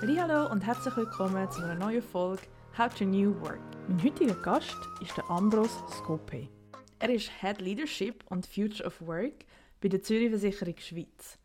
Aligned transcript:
Hallo 0.00 0.48
und 0.52 0.64
herzlich 0.64 0.96
willkommen 0.96 1.50
zu 1.50 1.60
einer 1.60 1.74
neuen 1.74 2.02
Folge 2.02 2.42
How 2.78 2.94
to 2.94 3.04
New 3.04 3.34
Work. 3.40 3.58
Mein 3.88 4.00
heutiger 4.04 4.36
Gast 4.42 4.76
ist 5.00 5.16
der 5.16 5.28
Ambros 5.28 5.82
Skope. 5.90 6.48
Er 7.00 7.10
ist 7.10 7.32
Head 7.40 7.60
Leadership 7.60 8.22
und 8.28 8.46
Future 8.46 8.86
of 8.86 9.04
Work 9.04 9.44
bei 9.80 9.88
der 9.88 10.00
Zürich 10.00 10.30
Versicherung 10.30 10.76
Schweiz. 10.78 11.36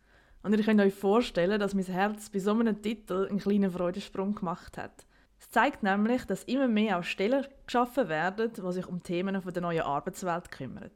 Und 0.43 0.55
ihr 0.55 0.63
könnt 0.63 0.79
euch 0.81 0.93
vorstellen, 0.93 1.59
dass 1.59 1.73
mein 1.73 1.85
Herz 1.85 2.29
bei 2.29 2.37
so 2.37 2.51
einem 2.51 2.79
Titel 2.79 3.25
einen 3.27 3.39
kleinen 3.39 3.71
Freudensprung 3.71 4.35
gemacht 4.35 4.77
hat. 4.77 5.03
Es 5.39 5.49
zeigt 5.49 5.81
nämlich, 5.81 6.23
dass 6.25 6.43
immer 6.43 6.67
mehr 6.67 6.99
auch 6.99 7.03
Stellen 7.03 7.47
geschaffen 7.65 8.07
werden, 8.07 8.53
die 8.53 8.71
sich 8.71 8.85
um 8.85 9.01
Themen 9.01 9.41
der 9.43 9.61
neuen 9.63 9.81
Arbeitswelt 9.81 10.51
kümmern. 10.51 10.91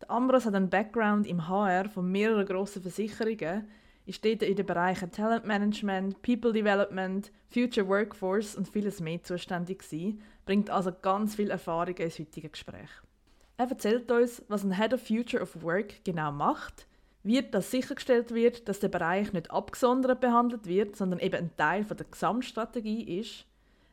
Der 0.00 0.12
Ambros 0.12 0.46
hat 0.46 0.54
einen 0.54 0.70
Background 0.70 1.26
im 1.26 1.48
HR 1.48 1.88
von 1.88 2.08
mehreren 2.08 2.46
grossen 2.46 2.82
Versicherungen, 2.82 3.68
ist 4.06 4.24
dort 4.24 4.42
in 4.42 4.56
den 4.56 4.66
Bereichen 4.66 5.10
Talent 5.10 5.46
Management, 5.46 6.20
People 6.22 6.52
Development, 6.52 7.30
Future 7.48 7.88
Workforce 7.88 8.54
und 8.54 8.68
vieles 8.68 9.00
mehr 9.00 9.22
zuständig 9.22 9.80
gewesen, 9.80 10.20
bringt 10.44 10.70
also 10.70 10.92
ganz 10.92 11.34
viel 11.34 11.50
Erfahrung 11.50 11.96
ins 11.96 12.18
heutige 12.18 12.50
Gespräch. 12.50 12.90
Er 13.56 13.70
erzählt 13.70 14.10
uns, 14.10 14.42
was 14.48 14.64
ein 14.64 14.72
Head 14.72 14.92
of 14.92 15.06
Future 15.06 15.42
of 15.42 15.62
Work 15.62 16.04
genau 16.04 16.32
macht, 16.32 16.86
wie 17.22 17.40
das 17.40 17.70
sichergestellt 17.70 18.34
wird, 18.34 18.68
dass 18.68 18.80
der 18.80 18.88
Bereich 18.88 19.32
nicht 19.32 19.50
abgesondert 19.50 20.20
behandelt 20.20 20.66
wird, 20.66 20.96
sondern 20.96 21.20
eben 21.20 21.36
ein 21.36 21.56
Teil 21.56 21.84
von 21.84 21.96
der 21.96 22.06
Gesamtstrategie 22.10 23.20
ist. 23.20 23.46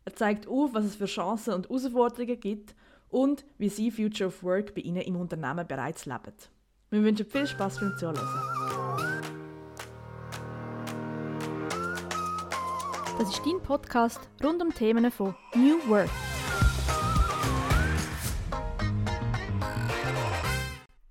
Er 0.03 0.15
zeigt 0.15 0.47
auf, 0.47 0.73
was 0.73 0.85
es 0.85 0.95
für 0.95 1.05
Chancen 1.05 1.53
und 1.53 1.69
Herausforderungen 1.69 2.39
gibt 2.39 2.75
und 3.09 3.45
wie 3.57 3.69
Sie 3.69 3.91
Future 3.91 4.27
of 4.27 4.43
Work 4.43 4.73
bei 4.75 4.81
Ihnen 4.81 5.03
im 5.03 5.15
Unternehmen 5.15 5.65
bereits 5.65 6.05
leben. 6.05 6.33
Wir 6.89 7.03
wünschen 7.03 7.25
viel 7.25 7.47
Spaß 7.47 7.79
beim 7.79 7.95
Zuhören. 7.97 8.60
Das 13.21 13.29
ist 13.29 13.45
dein 13.45 13.61
Podcast 13.61 14.19
rund 14.43 14.63
um 14.63 14.73
Themen 14.73 15.11
von 15.11 15.35
New 15.53 15.77
Work. 15.87 16.09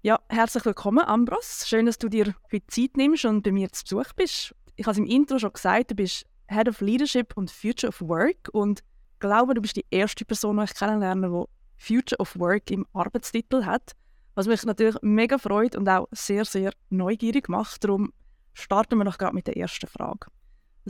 Ja, 0.02 0.19
herzlich 0.28 0.64
willkommen, 0.64 1.05
Ambros. 1.06 1.69
Schön, 1.69 1.86
dass 1.86 1.98
du 1.98 2.08
dir 2.08 2.34
heute 2.52 2.67
Zeit 2.67 2.97
nimmst 2.97 3.27
und 3.27 3.44
bei 3.44 3.52
mir 3.52 3.70
zu 3.70 3.84
Besuch 3.84 4.12
bist. 4.17 4.56
Ich 4.75 4.86
habe 4.86 4.91
es 4.91 4.98
im 4.98 5.06
Intro 5.06 5.39
schon 5.39 5.52
gesagt, 5.52 5.92
du 5.92 5.94
bist 5.94 6.27
Head 6.48 6.69
of 6.69 6.80
Leadership 6.80 7.36
und 7.36 7.48
Future 7.48 7.91
of 7.91 8.00
Work 8.00 8.48
und 8.50 8.80
ich 8.80 9.20
glaube, 9.20 9.55
du 9.55 9.61
bist 9.61 9.77
die 9.77 9.86
erste 9.89 10.24
Person, 10.24 10.56
die 10.56 10.64
ich 10.64 10.74
kennenlerne, 10.74 11.28
die 11.28 11.47
Future 11.77 12.19
of 12.19 12.36
Work 12.41 12.72
im 12.72 12.89
Arbeitstitel 12.92 13.64
hat. 13.67 13.92
Was 14.34 14.48
mich 14.48 14.64
natürlich 14.64 14.97
mega 15.02 15.39
freut 15.39 15.77
und 15.77 15.89
auch 15.89 16.08
sehr, 16.11 16.45
sehr 16.45 16.72
neugierig 16.89 17.48
macht. 17.48 17.84
Darum 17.84 18.12
starten 18.52 18.98
wir 18.98 19.05
doch 19.05 19.17
gerade 19.17 19.36
mit 19.36 19.47
der 19.47 19.56
ersten 19.56 19.86
Frage. 19.86 20.27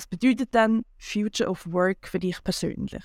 Was 0.00 0.06
bedeutet 0.06 0.54
denn 0.54 0.82
Future 0.96 1.50
of 1.50 1.70
Work 1.70 2.08
für 2.08 2.18
dich 2.18 2.42
persönlich? 2.42 3.04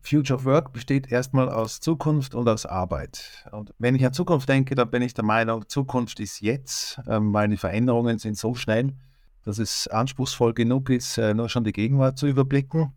Future 0.00 0.36
of 0.36 0.44
Work 0.44 0.72
besteht 0.72 1.12
erstmal 1.12 1.48
aus 1.48 1.78
Zukunft 1.78 2.34
und 2.34 2.48
aus 2.48 2.66
Arbeit. 2.66 3.46
Und 3.52 3.72
wenn 3.78 3.94
ich 3.94 4.04
an 4.04 4.12
Zukunft 4.12 4.48
denke, 4.48 4.74
dann 4.74 4.90
bin 4.90 5.00
ich 5.02 5.14
der 5.14 5.22
Meinung, 5.22 5.68
Zukunft 5.68 6.18
ist 6.18 6.40
jetzt, 6.40 7.00
ähm, 7.06 7.32
weil 7.32 7.48
die 7.50 7.56
Veränderungen 7.56 8.18
sind 8.18 8.36
so 8.36 8.56
schnell, 8.56 8.96
dass 9.44 9.58
es 9.58 9.86
anspruchsvoll 9.86 10.54
genug 10.54 10.90
ist, 10.90 11.18
äh, 11.18 11.34
nur 11.34 11.48
schon 11.48 11.62
die 11.62 11.72
Gegenwart 11.72 12.18
zu 12.18 12.26
überblicken 12.26 12.92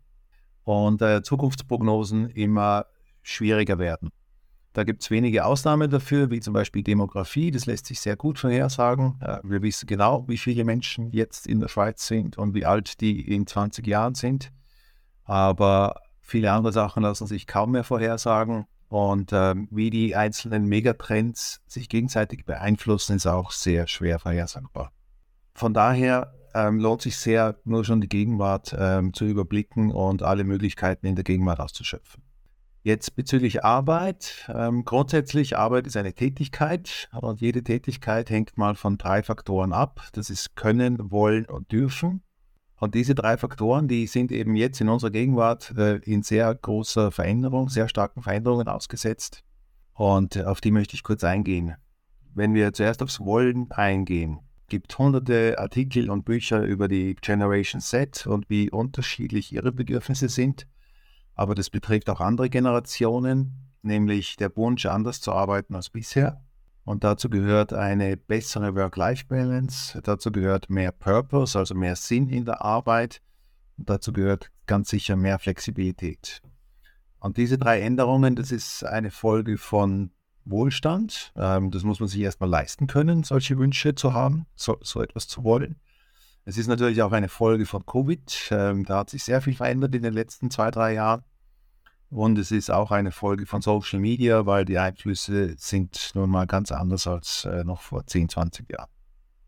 und 0.64 1.00
äh, 1.00 1.22
Zukunftsprognosen 1.22 2.30
immer 2.30 2.86
schwieriger 3.22 3.78
werden. 3.78 4.10
Da 4.76 4.84
gibt 4.84 5.02
es 5.02 5.10
wenige 5.10 5.46
Ausnahmen 5.46 5.88
dafür, 5.88 6.30
wie 6.30 6.40
zum 6.40 6.52
Beispiel 6.52 6.82
Demografie. 6.82 7.50
Das 7.50 7.64
lässt 7.64 7.86
sich 7.86 7.98
sehr 7.98 8.14
gut 8.14 8.38
vorhersagen. 8.38 9.18
Wir 9.42 9.62
wissen 9.62 9.86
genau, 9.86 10.28
wie 10.28 10.36
viele 10.36 10.64
Menschen 10.64 11.10
jetzt 11.12 11.46
in 11.46 11.60
der 11.60 11.68
Schweiz 11.68 12.06
sind 12.06 12.36
und 12.36 12.52
wie 12.52 12.66
alt 12.66 13.00
die 13.00 13.22
in 13.34 13.46
20 13.46 13.86
Jahren 13.86 14.14
sind. 14.14 14.52
Aber 15.24 16.02
viele 16.20 16.52
andere 16.52 16.74
Sachen 16.74 17.02
lassen 17.04 17.26
sich 17.26 17.46
kaum 17.46 17.70
mehr 17.70 17.84
vorhersagen. 17.84 18.66
Und 18.88 19.32
äh, 19.32 19.54
wie 19.70 19.88
die 19.88 20.14
einzelnen 20.14 20.66
Megatrends 20.66 21.62
sich 21.66 21.88
gegenseitig 21.88 22.44
beeinflussen, 22.44 23.16
ist 23.16 23.26
auch 23.26 23.52
sehr 23.52 23.86
schwer 23.86 24.18
vorhersagbar. 24.18 24.92
Von 25.54 25.72
daher 25.72 26.34
ähm, 26.54 26.80
lohnt 26.80 27.00
sich 27.00 27.16
sehr, 27.16 27.56
nur 27.64 27.82
schon 27.86 28.02
die 28.02 28.10
Gegenwart 28.10 28.76
ähm, 28.78 29.14
zu 29.14 29.24
überblicken 29.24 29.90
und 29.90 30.22
alle 30.22 30.44
Möglichkeiten 30.44 31.06
in 31.06 31.14
der 31.14 31.24
Gegenwart 31.24 31.60
auszuschöpfen. 31.60 32.25
Jetzt 32.86 33.16
bezüglich 33.16 33.64
Arbeit. 33.64 34.48
Ähm, 34.48 34.84
grundsätzlich 34.84 35.58
Arbeit 35.58 35.88
ist 35.88 35.96
eine 35.96 36.12
Tätigkeit 36.12 37.08
und 37.20 37.40
jede 37.40 37.64
Tätigkeit 37.64 38.30
hängt 38.30 38.56
mal 38.58 38.76
von 38.76 38.96
drei 38.96 39.24
Faktoren 39.24 39.72
ab. 39.72 40.06
Das 40.12 40.30
ist 40.30 40.54
Können, 40.54 41.10
Wollen 41.10 41.46
und 41.46 41.72
Dürfen. 41.72 42.22
Und 42.78 42.94
diese 42.94 43.16
drei 43.16 43.38
Faktoren, 43.38 43.88
die 43.88 44.06
sind 44.06 44.30
eben 44.30 44.54
jetzt 44.54 44.80
in 44.80 44.88
unserer 44.88 45.10
Gegenwart 45.10 45.74
äh, 45.76 45.96
in 45.96 46.22
sehr 46.22 46.54
großer 46.54 47.10
Veränderung, 47.10 47.70
sehr 47.70 47.88
starken 47.88 48.22
Veränderungen 48.22 48.68
ausgesetzt. 48.68 49.42
Und 49.92 50.36
äh, 50.36 50.44
auf 50.44 50.60
die 50.60 50.70
möchte 50.70 50.94
ich 50.94 51.02
kurz 51.02 51.24
eingehen. 51.24 51.74
Wenn 52.36 52.54
wir 52.54 52.72
zuerst 52.72 53.02
aufs 53.02 53.18
Wollen 53.18 53.68
eingehen, 53.72 54.38
gibt 54.68 54.96
hunderte 54.96 55.58
Artikel 55.58 56.08
und 56.08 56.24
Bücher 56.24 56.62
über 56.62 56.86
die 56.86 57.16
Generation 57.16 57.80
Z 57.80 58.28
und 58.28 58.48
wie 58.48 58.70
unterschiedlich 58.70 59.52
ihre 59.52 59.72
Bedürfnisse 59.72 60.28
sind. 60.28 60.68
Aber 61.36 61.54
das 61.54 61.70
betrifft 61.70 62.10
auch 62.10 62.20
andere 62.20 62.50
Generationen, 62.50 63.70
nämlich 63.82 64.36
der 64.36 64.56
Wunsch, 64.56 64.86
anders 64.86 65.20
zu 65.20 65.32
arbeiten 65.32 65.74
als 65.74 65.90
bisher. 65.90 66.42
Und 66.84 67.04
dazu 67.04 67.28
gehört 67.28 67.72
eine 67.72 68.16
bessere 68.16 68.74
Work-Life-Balance, 68.74 70.00
dazu 70.02 70.32
gehört 70.32 70.70
mehr 70.70 70.92
Purpose, 70.92 71.58
also 71.58 71.74
mehr 71.74 71.94
Sinn 71.94 72.28
in 72.28 72.44
der 72.44 72.62
Arbeit. 72.62 73.20
Und 73.76 73.90
dazu 73.90 74.12
gehört 74.12 74.50
ganz 74.66 74.88
sicher 74.88 75.14
mehr 75.14 75.38
Flexibilität. 75.38 76.42
Und 77.20 77.36
diese 77.36 77.58
drei 77.58 77.80
Änderungen, 77.80 78.34
das 78.34 78.50
ist 78.50 78.84
eine 78.84 79.10
Folge 79.10 79.58
von 79.58 80.10
Wohlstand. 80.44 81.32
Ähm, 81.36 81.70
das 81.70 81.82
muss 81.82 82.00
man 82.00 82.08
sich 82.08 82.20
erstmal 82.20 82.48
leisten 82.48 82.86
können, 82.86 83.24
solche 83.24 83.58
Wünsche 83.58 83.94
zu 83.94 84.14
haben, 84.14 84.46
so, 84.54 84.78
so 84.80 85.02
etwas 85.02 85.28
zu 85.28 85.44
wollen. 85.44 85.76
Es 86.48 86.56
ist 86.56 86.68
natürlich 86.68 87.02
auch 87.02 87.10
eine 87.10 87.28
Folge 87.28 87.66
von 87.66 87.84
Covid. 87.84 88.50
Ähm, 88.52 88.84
da 88.84 88.98
hat 88.98 89.10
sich 89.10 89.24
sehr 89.24 89.42
viel 89.42 89.56
verändert 89.56 89.96
in 89.96 90.02
den 90.02 90.14
letzten 90.14 90.48
zwei, 90.48 90.70
drei 90.70 90.94
Jahren. 90.94 91.24
Und 92.08 92.38
es 92.38 92.52
ist 92.52 92.70
auch 92.70 92.92
eine 92.92 93.10
Folge 93.10 93.46
von 93.46 93.62
Social 93.62 93.98
Media, 93.98 94.46
weil 94.46 94.64
die 94.64 94.78
Einflüsse 94.78 95.56
sind 95.58 96.12
nun 96.14 96.30
mal 96.30 96.46
ganz 96.46 96.70
anders 96.70 97.08
als 97.08 97.46
äh, 97.46 97.64
noch 97.64 97.80
vor 97.80 98.06
10, 98.06 98.28
20 98.28 98.70
Jahren. 98.70 98.88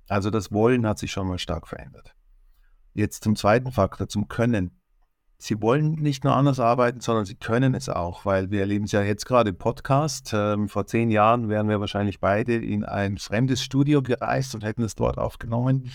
Also 0.09 0.31
das 0.31 0.51
Wollen 0.51 0.85
hat 0.89 0.99
sich 0.99 1.13
schon 1.13 1.29
mal 1.29 1.39
stark 1.39 1.69
verändert. 1.69 2.17
Jetzt 2.95 3.23
zum 3.23 3.37
zweiten 3.37 3.71
Faktor, 3.71 4.09
zum 4.09 4.27
Können. 4.27 4.73
Sie 5.41 5.63
wollen 5.63 5.93
nicht 5.93 6.25
nur 6.25 6.35
anders 6.35 6.59
arbeiten, 6.59 7.01
sondern 7.01 7.27
sie 7.27 7.37
können 7.37 7.77
es 7.77 7.89
auch, 7.89 8.25
weil 8.25 8.51
wir 8.51 8.59
erleben 8.59 8.87
es 8.87 8.93
ja 8.93 9.03
jetzt 9.03 9.25
gerade 9.25 9.51
im 9.51 9.57
Podcast. 9.57 10.33
Ähm, 10.35 10.69
vor 10.69 10.89
zehn 10.89 11.13
Jahren 11.13 11.49
wären 11.49 11.69
wir 11.69 11.79
wahrscheinlich 11.79 12.19
beide 12.19 12.57
in 12.57 12.85
ein 12.85 13.19
fremdes 13.19 13.63
Studio 13.63 14.03
gereist 14.03 14.57
und 14.57 14.65
hätten 14.65 14.83
es 14.83 14.97
dort 14.97 15.17
aufgenommen. 15.17 15.93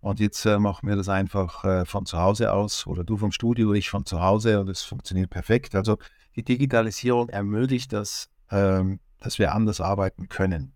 Und 0.00 0.18
jetzt 0.18 0.46
äh, 0.46 0.58
machen 0.58 0.88
wir 0.88 0.96
das 0.96 1.08
einfach 1.08 1.64
äh, 1.64 1.84
von 1.84 2.06
zu 2.06 2.18
Hause 2.18 2.52
aus 2.52 2.86
oder 2.86 3.04
du 3.04 3.18
vom 3.18 3.32
Studio, 3.32 3.74
ich 3.74 3.90
von 3.90 4.06
zu 4.06 4.22
Hause 4.22 4.60
und 4.60 4.68
es 4.68 4.82
funktioniert 4.82 5.28
perfekt. 5.28 5.74
Also 5.74 5.98
die 6.36 6.42
Digitalisierung 6.42 7.28
ermöglicht 7.28 7.92
das, 7.92 8.30
ähm, 8.50 9.00
dass 9.18 9.38
wir 9.38 9.54
anders 9.54 9.80
arbeiten 9.80 10.28
können. 10.28 10.72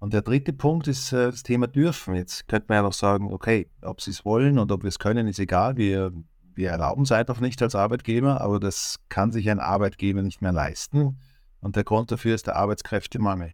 Und 0.00 0.12
der 0.12 0.22
dritte 0.22 0.52
Punkt 0.52 0.88
ist 0.88 1.12
äh, 1.12 1.30
das 1.30 1.44
Thema 1.44 1.68
dürfen. 1.68 2.16
Jetzt 2.16 2.48
könnte 2.48 2.66
man 2.68 2.76
ja 2.76 2.82
noch 2.82 2.92
sagen, 2.92 3.32
okay, 3.32 3.70
ob 3.82 4.00
sie 4.00 4.10
es 4.10 4.24
wollen 4.24 4.58
und 4.58 4.72
ob 4.72 4.82
wir 4.82 4.88
es 4.88 4.98
können, 4.98 5.28
ist 5.28 5.38
egal. 5.38 5.76
Wir, 5.76 6.12
wir 6.54 6.70
erlauben 6.70 7.04
es 7.04 7.12
einfach 7.12 7.38
nicht 7.38 7.62
als 7.62 7.76
Arbeitgeber, 7.76 8.40
aber 8.40 8.58
das 8.58 8.98
kann 9.10 9.30
sich 9.30 9.48
ein 9.48 9.60
Arbeitgeber 9.60 10.22
nicht 10.22 10.42
mehr 10.42 10.52
leisten. 10.52 11.20
Und 11.60 11.76
der 11.76 11.84
Grund 11.84 12.10
dafür 12.10 12.34
ist 12.34 12.48
der 12.48 12.56
Arbeitskräftemangel 12.56 13.52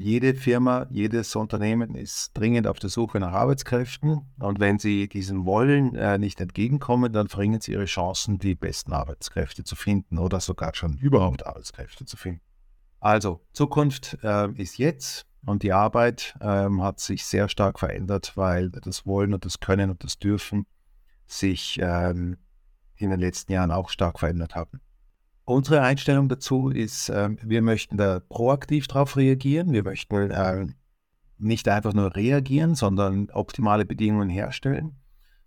jede 0.00 0.34
Firma, 0.34 0.86
jedes 0.90 1.36
Unternehmen 1.36 1.94
ist 1.94 2.32
dringend 2.34 2.66
auf 2.66 2.78
der 2.78 2.90
Suche 2.90 3.20
nach 3.20 3.32
Arbeitskräften. 3.32 4.20
Und 4.38 4.60
wenn 4.60 4.78
sie 4.78 5.08
diesem 5.08 5.44
Wollen 5.44 5.94
äh, 5.94 6.18
nicht 6.18 6.40
entgegenkommen, 6.40 7.12
dann 7.12 7.28
verringern 7.28 7.60
sie 7.60 7.72
ihre 7.72 7.84
Chancen, 7.84 8.38
die 8.38 8.54
besten 8.54 8.92
Arbeitskräfte 8.92 9.64
zu 9.64 9.76
finden 9.76 10.18
oder 10.18 10.40
sogar 10.40 10.74
schon 10.74 10.96
überhaupt 10.96 11.46
Arbeitskräfte 11.46 12.04
zu 12.04 12.16
finden. 12.16 12.40
Also, 12.98 13.40
Zukunft 13.52 14.18
äh, 14.22 14.50
ist 14.52 14.78
jetzt 14.78 15.26
und 15.46 15.62
die 15.62 15.72
Arbeit 15.72 16.34
äh, 16.40 16.68
hat 16.80 17.00
sich 17.00 17.24
sehr 17.24 17.48
stark 17.48 17.78
verändert, 17.78 18.36
weil 18.36 18.70
das 18.70 19.06
Wollen 19.06 19.32
und 19.34 19.44
das 19.44 19.60
Können 19.60 19.90
und 19.90 20.04
das 20.04 20.18
Dürfen 20.18 20.66
sich 21.26 21.78
ähm, 21.80 22.36
in 22.96 23.10
den 23.10 23.20
letzten 23.20 23.52
Jahren 23.52 23.70
auch 23.70 23.88
stark 23.88 24.18
verändert 24.18 24.54
haben. 24.54 24.80
Unsere 25.50 25.82
Einstellung 25.82 26.28
dazu 26.28 26.68
ist, 26.68 27.08
äh, 27.08 27.30
wir 27.42 27.60
möchten 27.60 27.96
da 27.96 28.20
proaktiv 28.20 28.86
darauf 28.86 29.16
reagieren. 29.16 29.72
Wir 29.72 29.82
möchten 29.82 30.30
äh, 30.30 30.66
nicht 31.38 31.66
einfach 31.66 31.92
nur 31.92 32.14
reagieren, 32.14 32.76
sondern 32.76 33.30
optimale 33.30 33.84
Bedingungen 33.84 34.28
herstellen. 34.28 34.94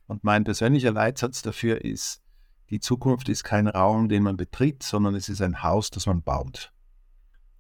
Und 0.06 0.26
mein 0.26 0.44
persönlicher 0.44 0.92
Leitsatz 0.92 1.42
dafür 1.42 1.86
ist, 1.86 2.22
die 2.70 2.82
Zukunft 2.82 3.30
ist 3.30 3.46
kein 3.46 3.66
Raum, 3.66 4.10
den 4.10 4.24
man 4.24 4.36
betritt, 4.36 4.84
sondern 4.84 5.16
es 5.16 5.30
ist 5.30 5.42
ein 5.42 5.64
Haus, 5.64 5.90
das 5.90 6.06
man 6.06 6.22
baut. 6.22 6.74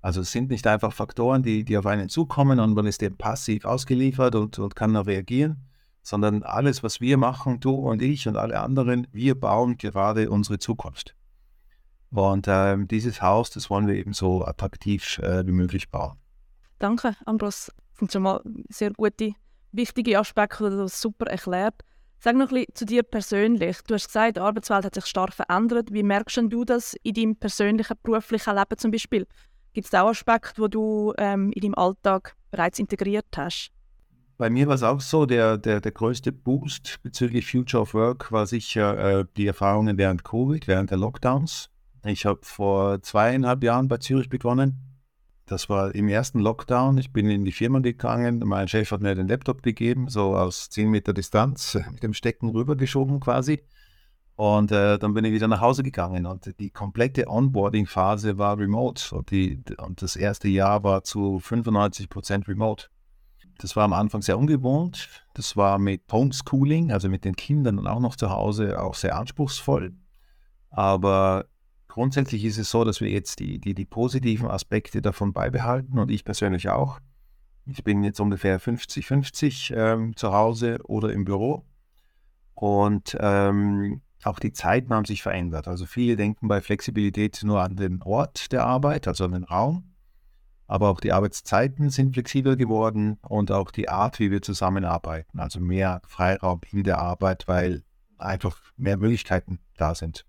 Also 0.01 0.19
es 0.19 0.33
sind 0.33 0.49
nicht 0.49 0.67
einfach 0.67 0.91
Faktoren, 0.91 1.43
die, 1.43 1.63
die 1.63 1.77
auf 1.77 1.85
einen 1.85 2.09
zukommen 2.09 2.59
und 2.59 2.73
man 2.73 2.87
ist 2.87 2.99
dem 2.99 3.15
passiv 3.15 3.63
ausgeliefert 3.63 4.35
und, 4.35 4.59
und 4.59 4.75
kann 4.75 4.91
nur 4.91 5.07
reagieren, 5.07 5.69
sondern 6.01 6.43
alles, 6.43 6.83
was 6.83 6.99
wir 6.99 7.15
machen, 7.15 7.61
du 7.61 7.71
und 7.73 8.01
ich 8.01 8.27
und 8.27 8.35
alle 8.35 8.59
anderen, 8.59 9.07
wir 9.13 9.39
bauen 9.39 9.77
gerade 9.77 10.29
unsere 10.29 10.59
Zukunft. 10.59 11.15
Und 12.13 12.47
äh, 12.47 12.77
dieses 12.85 13.21
Haus, 13.21 13.49
das 13.49 13.69
wollen 13.69 13.87
wir 13.87 13.95
eben 13.95 14.13
so 14.13 14.45
attraktiv 14.45 15.17
äh, 15.19 15.45
wie 15.47 15.51
möglich 15.51 15.89
bauen. 15.89 16.17
Danke, 16.77 17.15
Ambros. 17.25 17.71
Das 17.91 17.99
sind 17.99 18.11
schon 18.11 18.23
mal 18.23 18.41
sehr 18.69 18.91
gute, 18.91 19.33
wichtige 19.71 20.19
Aspekte, 20.19 20.69
die 20.69 20.75
du 20.75 20.87
super 20.87 21.25
erklärt. 21.27 21.75
Sag 22.19 22.35
noch 22.35 22.49
ein 22.49 22.55
bisschen 22.55 22.75
zu 22.75 22.85
dir 22.85 23.03
persönlich. 23.03 23.81
Du 23.87 23.95
hast 23.95 24.07
gesagt, 24.07 24.37
die 24.37 24.41
Arbeitswelt 24.41 24.85
hat 24.85 24.95
sich 24.95 25.05
stark 25.05 25.33
verändert. 25.33 25.91
Wie 25.91 26.03
merkst 26.03 26.37
du 26.37 26.63
das 26.63 26.95
in 27.03 27.13
deinem 27.13 27.35
persönlichen, 27.35 27.97
beruflichen 28.03 28.55
Leben 28.55 28.77
zum 28.77 28.91
Beispiel? 28.91 29.27
Gibt 29.73 29.87
es 29.87 29.93
auch 29.93 30.09
Aspekte, 30.09 30.61
die 30.61 30.69
du 30.69 31.13
ähm, 31.17 31.51
in 31.51 31.61
deinem 31.61 31.75
Alltag 31.75 32.35
bereits 32.51 32.77
integriert 32.79 33.25
hast? 33.35 33.71
Bei 34.37 34.49
mir 34.49 34.67
war 34.67 34.75
es 34.75 34.83
auch 34.83 35.01
so, 35.01 35.25
der, 35.25 35.57
der, 35.57 35.81
der 35.81 35.91
größte 35.91 36.31
Boost 36.31 36.99
bezüglich 37.01 37.49
Future 37.49 37.81
of 37.81 37.93
Work 37.93 38.31
war 38.31 38.45
sicher 38.45 39.19
äh, 39.19 39.25
die 39.35 39.47
Erfahrungen 39.47 39.97
während 39.97 40.23
Covid, 40.23 40.67
während 40.67 40.91
der 40.91 40.97
Lockdowns. 40.97 41.72
Ich 42.05 42.25
habe 42.25 42.39
vor 42.43 43.01
zweieinhalb 43.01 43.63
Jahren 43.63 43.87
bei 43.87 43.97
Zürich 43.97 44.29
begonnen. 44.29 44.93
Das 45.45 45.69
war 45.69 45.93
im 45.95 46.07
ersten 46.07 46.39
Lockdown. 46.39 46.97
Ich 46.97 47.13
bin 47.13 47.29
in 47.29 47.45
die 47.45 47.51
Firma 47.51 47.79
gegangen. 47.79 48.39
Mein 48.45 48.67
Chef 48.67 48.91
hat 48.91 49.01
mir 49.01 49.15
den 49.15 49.27
Laptop 49.27 49.61
gegeben, 49.61 50.09
so 50.09 50.35
aus 50.35 50.69
10 50.69 50.89
Meter 50.89 51.13
Distanz, 51.13 51.77
mit 51.91 52.03
dem 52.03 52.13
Stecken 52.13 52.49
rübergeschoben 52.49 53.19
quasi. 53.19 53.63
Und 54.35 54.71
äh, 54.71 54.97
dann 54.97 55.13
bin 55.13 55.25
ich 55.25 55.31
wieder 55.31 55.47
nach 55.47 55.61
Hause 55.61 55.83
gegangen 55.83 56.25
und 56.25 56.59
die 56.59 56.71
komplette 56.71 57.27
Onboarding-Phase 57.27 58.37
war 58.37 58.57
remote. 58.57 59.15
Und, 59.15 59.31
die, 59.31 59.63
und 59.77 60.01
das 60.01 60.15
erste 60.15 60.47
Jahr 60.47 60.83
war 60.83 61.03
zu 61.03 61.39
95 61.39 62.09
Prozent 62.09 62.47
remote. 62.47 62.87
Das 63.59 63.75
war 63.75 63.83
am 63.83 63.93
Anfang 63.93 64.23
sehr 64.23 64.37
ungewohnt. 64.37 65.23
Das 65.35 65.55
war 65.55 65.77
mit 65.77 66.01
Homeschooling, 66.11 66.91
also 66.91 67.09
mit 67.09 67.25
den 67.25 67.35
Kindern 67.35 67.77
und 67.77 67.87
auch 67.87 67.99
noch 67.99 68.15
zu 68.15 68.29
Hause, 68.31 68.81
auch 68.81 68.95
sehr 68.95 69.15
anspruchsvoll. 69.15 69.93
Aber 70.71 71.45
grundsätzlich 71.93 72.43
ist 72.43 72.57
es 72.57 72.71
so, 72.71 72.83
dass 72.83 73.01
wir 73.01 73.09
jetzt 73.09 73.37
die, 73.37 73.59
die, 73.59 73.75
die 73.75 73.85
positiven 73.85 74.49
Aspekte 74.49 74.99
davon 74.99 75.31
beibehalten 75.31 75.99
und 75.99 76.09
ich 76.09 76.25
persönlich 76.25 76.69
auch. 76.69 76.99
Ich 77.67 77.83
bin 77.83 78.03
jetzt 78.03 78.19
ungefähr 78.19 78.59
50-50 78.59 79.75
ähm, 79.75 80.15
zu 80.15 80.33
Hause 80.33 80.79
oder 80.85 81.13
im 81.13 81.23
Büro. 81.23 81.63
Und 82.55 83.15
ähm, 83.19 84.01
auch 84.23 84.39
die 84.39 84.53
Zeiten 84.53 84.91
haben 84.91 85.05
sich 85.05 85.21
verändert. 85.21 85.67
Also 85.67 85.85
viele 85.85 86.15
denken 86.15 86.47
bei 86.47 86.61
Flexibilität 86.61 87.41
nur 87.43 87.61
an 87.61 87.75
den 87.75 88.01
Ort 88.01 88.51
der 88.51 88.65
Arbeit, 88.65 89.07
also 89.07 89.25
an 89.25 89.33
den 89.33 89.43
Raum. 89.43 89.93
Aber 90.65 90.89
auch 90.89 90.99
die 90.99 91.13
Arbeitszeiten 91.13 91.91
sind 91.91 92.13
flexibel 92.13 92.57
geworden 92.57 93.19
und 93.21 93.51
auch 93.51 93.69
die 93.69 93.89
Art, 93.89 94.19
wie 94.19 94.31
wir 94.31 94.41
zusammenarbeiten. 94.41 95.39
Also 95.39 95.59
mehr 95.59 96.01
Freiraum 96.07 96.61
in 96.71 96.83
der 96.83 96.97
Arbeit, 96.97 97.47
weil 97.47 97.83
einfach 98.17 98.59
mehr 98.77 98.97
Möglichkeiten 98.97 99.59
da 99.77 99.93
sind. 99.93 100.25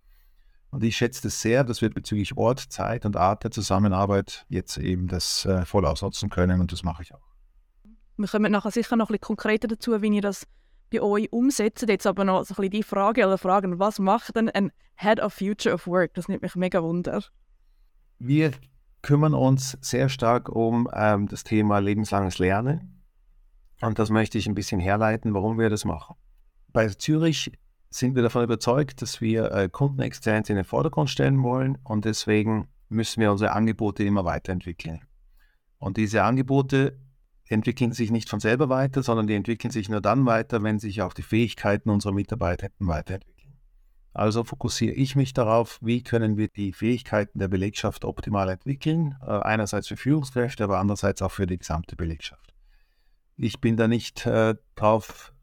Und 0.74 0.82
ich 0.82 0.96
schätze 0.96 1.22
das 1.22 1.40
sehr, 1.40 1.62
dass 1.62 1.82
wir 1.82 1.90
bezüglich 1.90 2.36
Ort, 2.36 2.58
Zeit 2.58 3.06
und 3.06 3.16
Art 3.16 3.44
der 3.44 3.52
Zusammenarbeit 3.52 4.44
jetzt 4.48 4.76
eben 4.76 5.06
das 5.06 5.44
äh, 5.44 5.64
voll 5.64 5.86
ausnutzen 5.86 6.30
können 6.30 6.60
und 6.60 6.72
das 6.72 6.82
mache 6.82 7.04
ich 7.04 7.14
auch. 7.14 7.22
Wir 8.16 8.26
kommen 8.26 8.50
nachher 8.50 8.72
sicher 8.72 8.96
noch 8.96 9.08
ein 9.08 9.12
bisschen 9.12 9.20
konkreter 9.20 9.68
dazu, 9.68 10.02
wie 10.02 10.16
ihr 10.16 10.20
das 10.20 10.48
bei 10.90 11.00
euch 11.00 11.32
umsetzt. 11.32 11.88
Jetzt 11.88 12.08
aber 12.08 12.24
noch 12.24 12.42
so 12.44 12.54
ein 12.54 12.56
bisschen 12.56 12.70
die 12.72 12.82
Frage 12.82 13.24
oder 13.24 13.38
Fragen, 13.38 13.78
was 13.78 14.00
macht 14.00 14.34
denn 14.34 14.50
ein 14.50 14.72
Head 14.96 15.20
of 15.20 15.34
Future 15.34 15.76
of 15.76 15.86
Work? 15.86 16.14
Das 16.14 16.26
nimmt 16.26 16.42
mich 16.42 16.56
mega 16.56 16.82
wunder. 16.82 17.22
Wir 18.18 18.50
kümmern 19.02 19.34
uns 19.34 19.78
sehr 19.80 20.08
stark 20.08 20.48
um 20.48 20.88
ähm, 20.92 21.28
das 21.28 21.44
Thema 21.44 21.78
lebenslanges 21.78 22.40
Lernen. 22.40 23.00
Und 23.80 24.00
das 24.00 24.10
möchte 24.10 24.38
ich 24.38 24.48
ein 24.48 24.56
bisschen 24.56 24.80
herleiten, 24.80 25.34
warum 25.34 25.56
wir 25.56 25.70
das 25.70 25.84
machen. 25.84 26.16
Bei 26.72 26.88
Zürich 26.88 27.52
sind 27.94 28.16
wir 28.16 28.22
davon 28.22 28.42
überzeugt, 28.42 29.02
dass 29.02 29.20
wir 29.20 29.52
äh, 29.52 29.68
Kundenexzellenz 29.68 30.50
in 30.50 30.56
den 30.56 30.64
Vordergrund 30.64 31.10
stellen 31.10 31.42
wollen 31.42 31.78
und 31.84 32.04
deswegen 32.04 32.68
müssen 32.88 33.20
wir 33.20 33.30
unsere 33.30 33.52
Angebote 33.52 34.02
immer 34.02 34.24
weiterentwickeln. 34.24 35.02
Und 35.78 35.96
diese 35.96 36.22
Angebote 36.24 36.98
entwickeln 37.46 37.92
sich 37.92 38.10
nicht 38.10 38.28
von 38.28 38.40
selber 38.40 38.68
weiter, 38.68 39.02
sondern 39.02 39.26
die 39.26 39.34
entwickeln 39.34 39.70
sich 39.70 39.88
nur 39.88 40.00
dann 40.00 40.26
weiter, 40.26 40.62
wenn 40.62 40.78
sich 40.78 41.02
auch 41.02 41.12
die 41.12 41.22
Fähigkeiten 41.22 41.90
unserer 41.90 42.12
Mitarbeitenden 42.12 42.88
weiterentwickeln. 42.88 43.34
Also 44.12 44.44
fokussiere 44.44 44.94
ich 44.94 45.16
mich 45.16 45.34
darauf, 45.34 45.78
wie 45.82 46.02
können 46.02 46.36
wir 46.36 46.48
die 46.48 46.72
Fähigkeiten 46.72 47.38
der 47.38 47.48
Belegschaft 47.48 48.04
optimal 48.04 48.48
entwickeln, 48.48 49.16
äh, 49.22 49.30
einerseits 49.30 49.88
für 49.88 49.96
Führungskräfte, 49.96 50.64
aber 50.64 50.78
andererseits 50.78 51.20
auch 51.20 51.32
für 51.32 51.46
die 51.46 51.58
gesamte 51.58 51.96
Belegschaft. 51.96 52.54
Ich 53.36 53.60
bin 53.60 53.76
da 53.76 53.88
nicht 53.88 54.24
äh, 54.26 54.54
darauf 54.76 55.33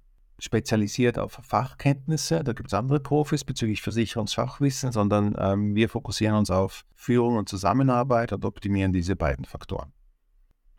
spezialisiert 0.41 1.19
auf 1.19 1.39
Fachkenntnisse, 1.43 2.43
da 2.43 2.53
gibt 2.53 2.69
es 2.69 2.73
andere 2.73 2.99
Profis 2.99 3.43
bezüglich 3.43 3.83
Versicherungsfachwissen, 3.83 4.91
sondern 4.91 5.35
ähm, 5.37 5.75
wir 5.75 5.87
fokussieren 5.87 6.35
uns 6.35 6.49
auf 6.49 6.83
Führung 6.95 7.37
und 7.37 7.47
Zusammenarbeit 7.47 8.33
und 8.33 8.43
optimieren 8.43 8.91
diese 8.91 9.15
beiden 9.15 9.45
Faktoren. 9.45 9.93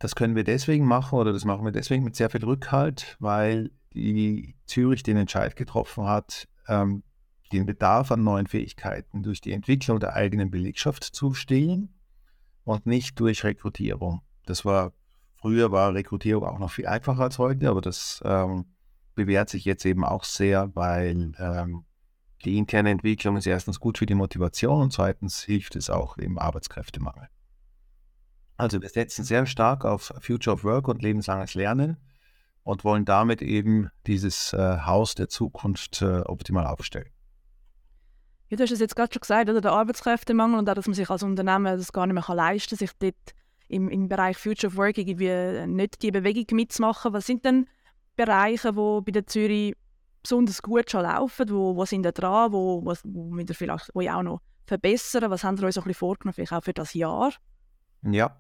Das 0.00 0.16
können 0.16 0.34
wir 0.34 0.42
deswegen 0.42 0.84
machen 0.84 1.16
oder 1.16 1.32
das 1.32 1.44
machen 1.44 1.64
wir 1.64 1.70
deswegen 1.70 2.02
mit 2.02 2.16
sehr 2.16 2.28
viel 2.28 2.44
Rückhalt, 2.44 3.16
weil 3.20 3.70
die 3.94 4.56
Zürich 4.66 5.04
den 5.04 5.16
Entscheid 5.16 5.54
getroffen 5.54 6.06
hat, 6.06 6.48
ähm, 6.66 7.04
den 7.52 7.64
Bedarf 7.64 8.10
an 8.10 8.24
neuen 8.24 8.48
Fähigkeiten 8.48 9.22
durch 9.22 9.40
die 9.40 9.52
Entwicklung 9.52 10.00
der 10.00 10.14
eigenen 10.14 10.50
Belegschaft 10.50 11.04
zu 11.04 11.34
stillen 11.34 11.94
und 12.64 12.84
nicht 12.84 13.20
durch 13.20 13.44
Rekrutierung. 13.44 14.22
Das 14.44 14.64
war 14.64 14.92
früher 15.36 15.70
war 15.70 15.94
Rekrutierung 15.94 16.44
auch 16.48 16.58
noch 16.58 16.72
viel 16.72 16.88
einfacher 16.88 17.22
als 17.22 17.38
heute, 17.38 17.68
aber 17.68 17.80
das 17.80 18.20
ähm, 18.24 18.64
bewährt 19.14 19.48
sich 19.48 19.64
jetzt 19.64 19.84
eben 19.84 20.04
auch 20.04 20.24
sehr, 20.24 20.74
weil 20.74 21.32
ähm, 21.38 21.84
die 22.44 22.58
interne 22.58 22.90
Entwicklung 22.90 23.36
ist 23.36 23.46
erstens 23.46 23.78
gut 23.78 23.98
für 23.98 24.06
die 24.06 24.14
Motivation 24.14 24.82
und 24.82 24.92
zweitens 24.92 25.42
hilft 25.42 25.76
es 25.76 25.90
auch 25.90 26.16
im 26.16 26.38
Arbeitskräftemangel. 26.38 27.28
Also 28.56 28.80
wir 28.80 28.88
setzen 28.88 29.24
sehr 29.24 29.46
stark 29.46 29.84
auf 29.84 30.12
Future 30.20 30.54
of 30.54 30.64
Work 30.64 30.88
und 30.88 31.02
lebenslanges 31.02 31.54
Lernen 31.54 31.96
und 32.64 32.84
wollen 32.84 33.04
damit 33.04 33.42
eben 33.42 33.90
dieses 34.06 34.52
äh, 34.52 34.78
Haus 34.84 35.14
der 35.14 35.28
Zukunft 35.28 36.02
äh, 36.02 36.20
optimal 36.20 36.66
aufstellen. 36.66 37.10
Ja, 38.48 38.56
du 38.56 38.64
hast 38.64 38.70
es 38.70 38.80
jetzt 38.80 38.94
gerade 38.94 39.12
schon 39.12 39.20
gesagt, 39.20 39.48
oder? 39.48 39.60
der 39.60 39.72
Arbeitskräftemangel 39.72 40.58
und 40.58 40.68
auch, 40.68 40.74
dass 40.74 40.86
man 40.86 40.94
sich 40.94 41.08
als 41.08 41.22
Unternehmen 41.22 41.64
das 41.64 41.92
gar 41.92 42.06
nicht 42.06 42.14
mehr 42.14 42.36
leisten 42.36 42.76
kann, 42.76 42.86
sich 42.86 42.92
dort 42.98 43.34
im, 43.68 43.88
im 43.88 44.08
Bereich 44.08 44.36
Future 44.36 44.70
of 44.70 44.76
Work 44.76 44.98
irgendwie 44.98 45.66
nicht 45.66 46.02
die 46.02 46.10
Bewegung 46.10 46.44
mitzumachen. 46.56 47.12
Was 47.14 47.26
sind 47.26 47.44
denn 47.44 47.66
Bereiche, 48.16 48.72
die 48.72 49.00
bei 49.04 49.12
der 49.12 49.26
Zürich 49.26 49.74
besonders 50.22 50.62
gut 50.62 50.90
schon 50.90 51.02
laufen? 51.02 51.48
Wo, 51.48 51.76
wo 51.76 51.84
sind 51.84 52.04
da 52.04 52.12
dran? 52.12 52.52
Wo, 52.52 52.84
wo, 52.84 52.94
wo 53.04 53.36
wir 53.36 53.46
vielleicht 53.54 53.90
wo 53.94 54.00
auch 54.08 54.22
noch 54.22 54.40
verbessern? 54.66 55.30
Was 55.30 55.44
haben 55.44 55.58
wir 55.58 55.66
uns 55.66 55.76
ein 55.76 55.84
bisschen 55.84 55.98
vorgenommen, 55.98 56.34
vielleicht 56.34 56.52
auch 56.52 56.64
für 56.64 56.72
das 56.72 56.94
Jahr? 56.94 57.32
Ja, 58.02 58.36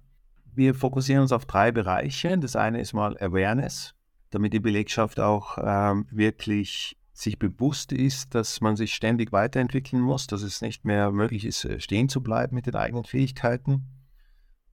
wir 0.54 0.74
fokussieren 0.74 1.22
uns 1.22 1.32
auf 1.32 1.46
drei 1.46 1.72
Bereiche. 1.72 2.38
Das 2.38 2.56
eine 2.56 2.80
ist 2.80 2.92
mal 2.92 3.16
Awareness, 3.18 3.94
damit 4.30 4.52
die 4.52 4.60
Belegschaft 4.60 5.20
auch 5.20 5.58
ähm, 5.62 6.06
wirklich 6.10 6.96
sich 7.12 7.38
bewusst 7.38 7.92
ist, 7.92 8.34
dass 8.34 8.60
man 8.60 8.76
sich 8.76 8.94
ständig 8.94 9.32
weiterentwickeln 9.32 10.00
muss, 10.00 10.26
dass 10.26 10.42
es 10.42 10.62
nicht 10.62 10.84
mehr 10.84 11.12
möglich 11.12 11.44
ist, 11.44 11.64
äh, 11.64 11.78
stehen 11.78 12.08
zu 12.08 12.22
bleiben 12.22 12.54
mit 12.54 12.66
den 12.66 12.74
eigenen 12.74 13.04
Fähigkeiten. 13.04 13.86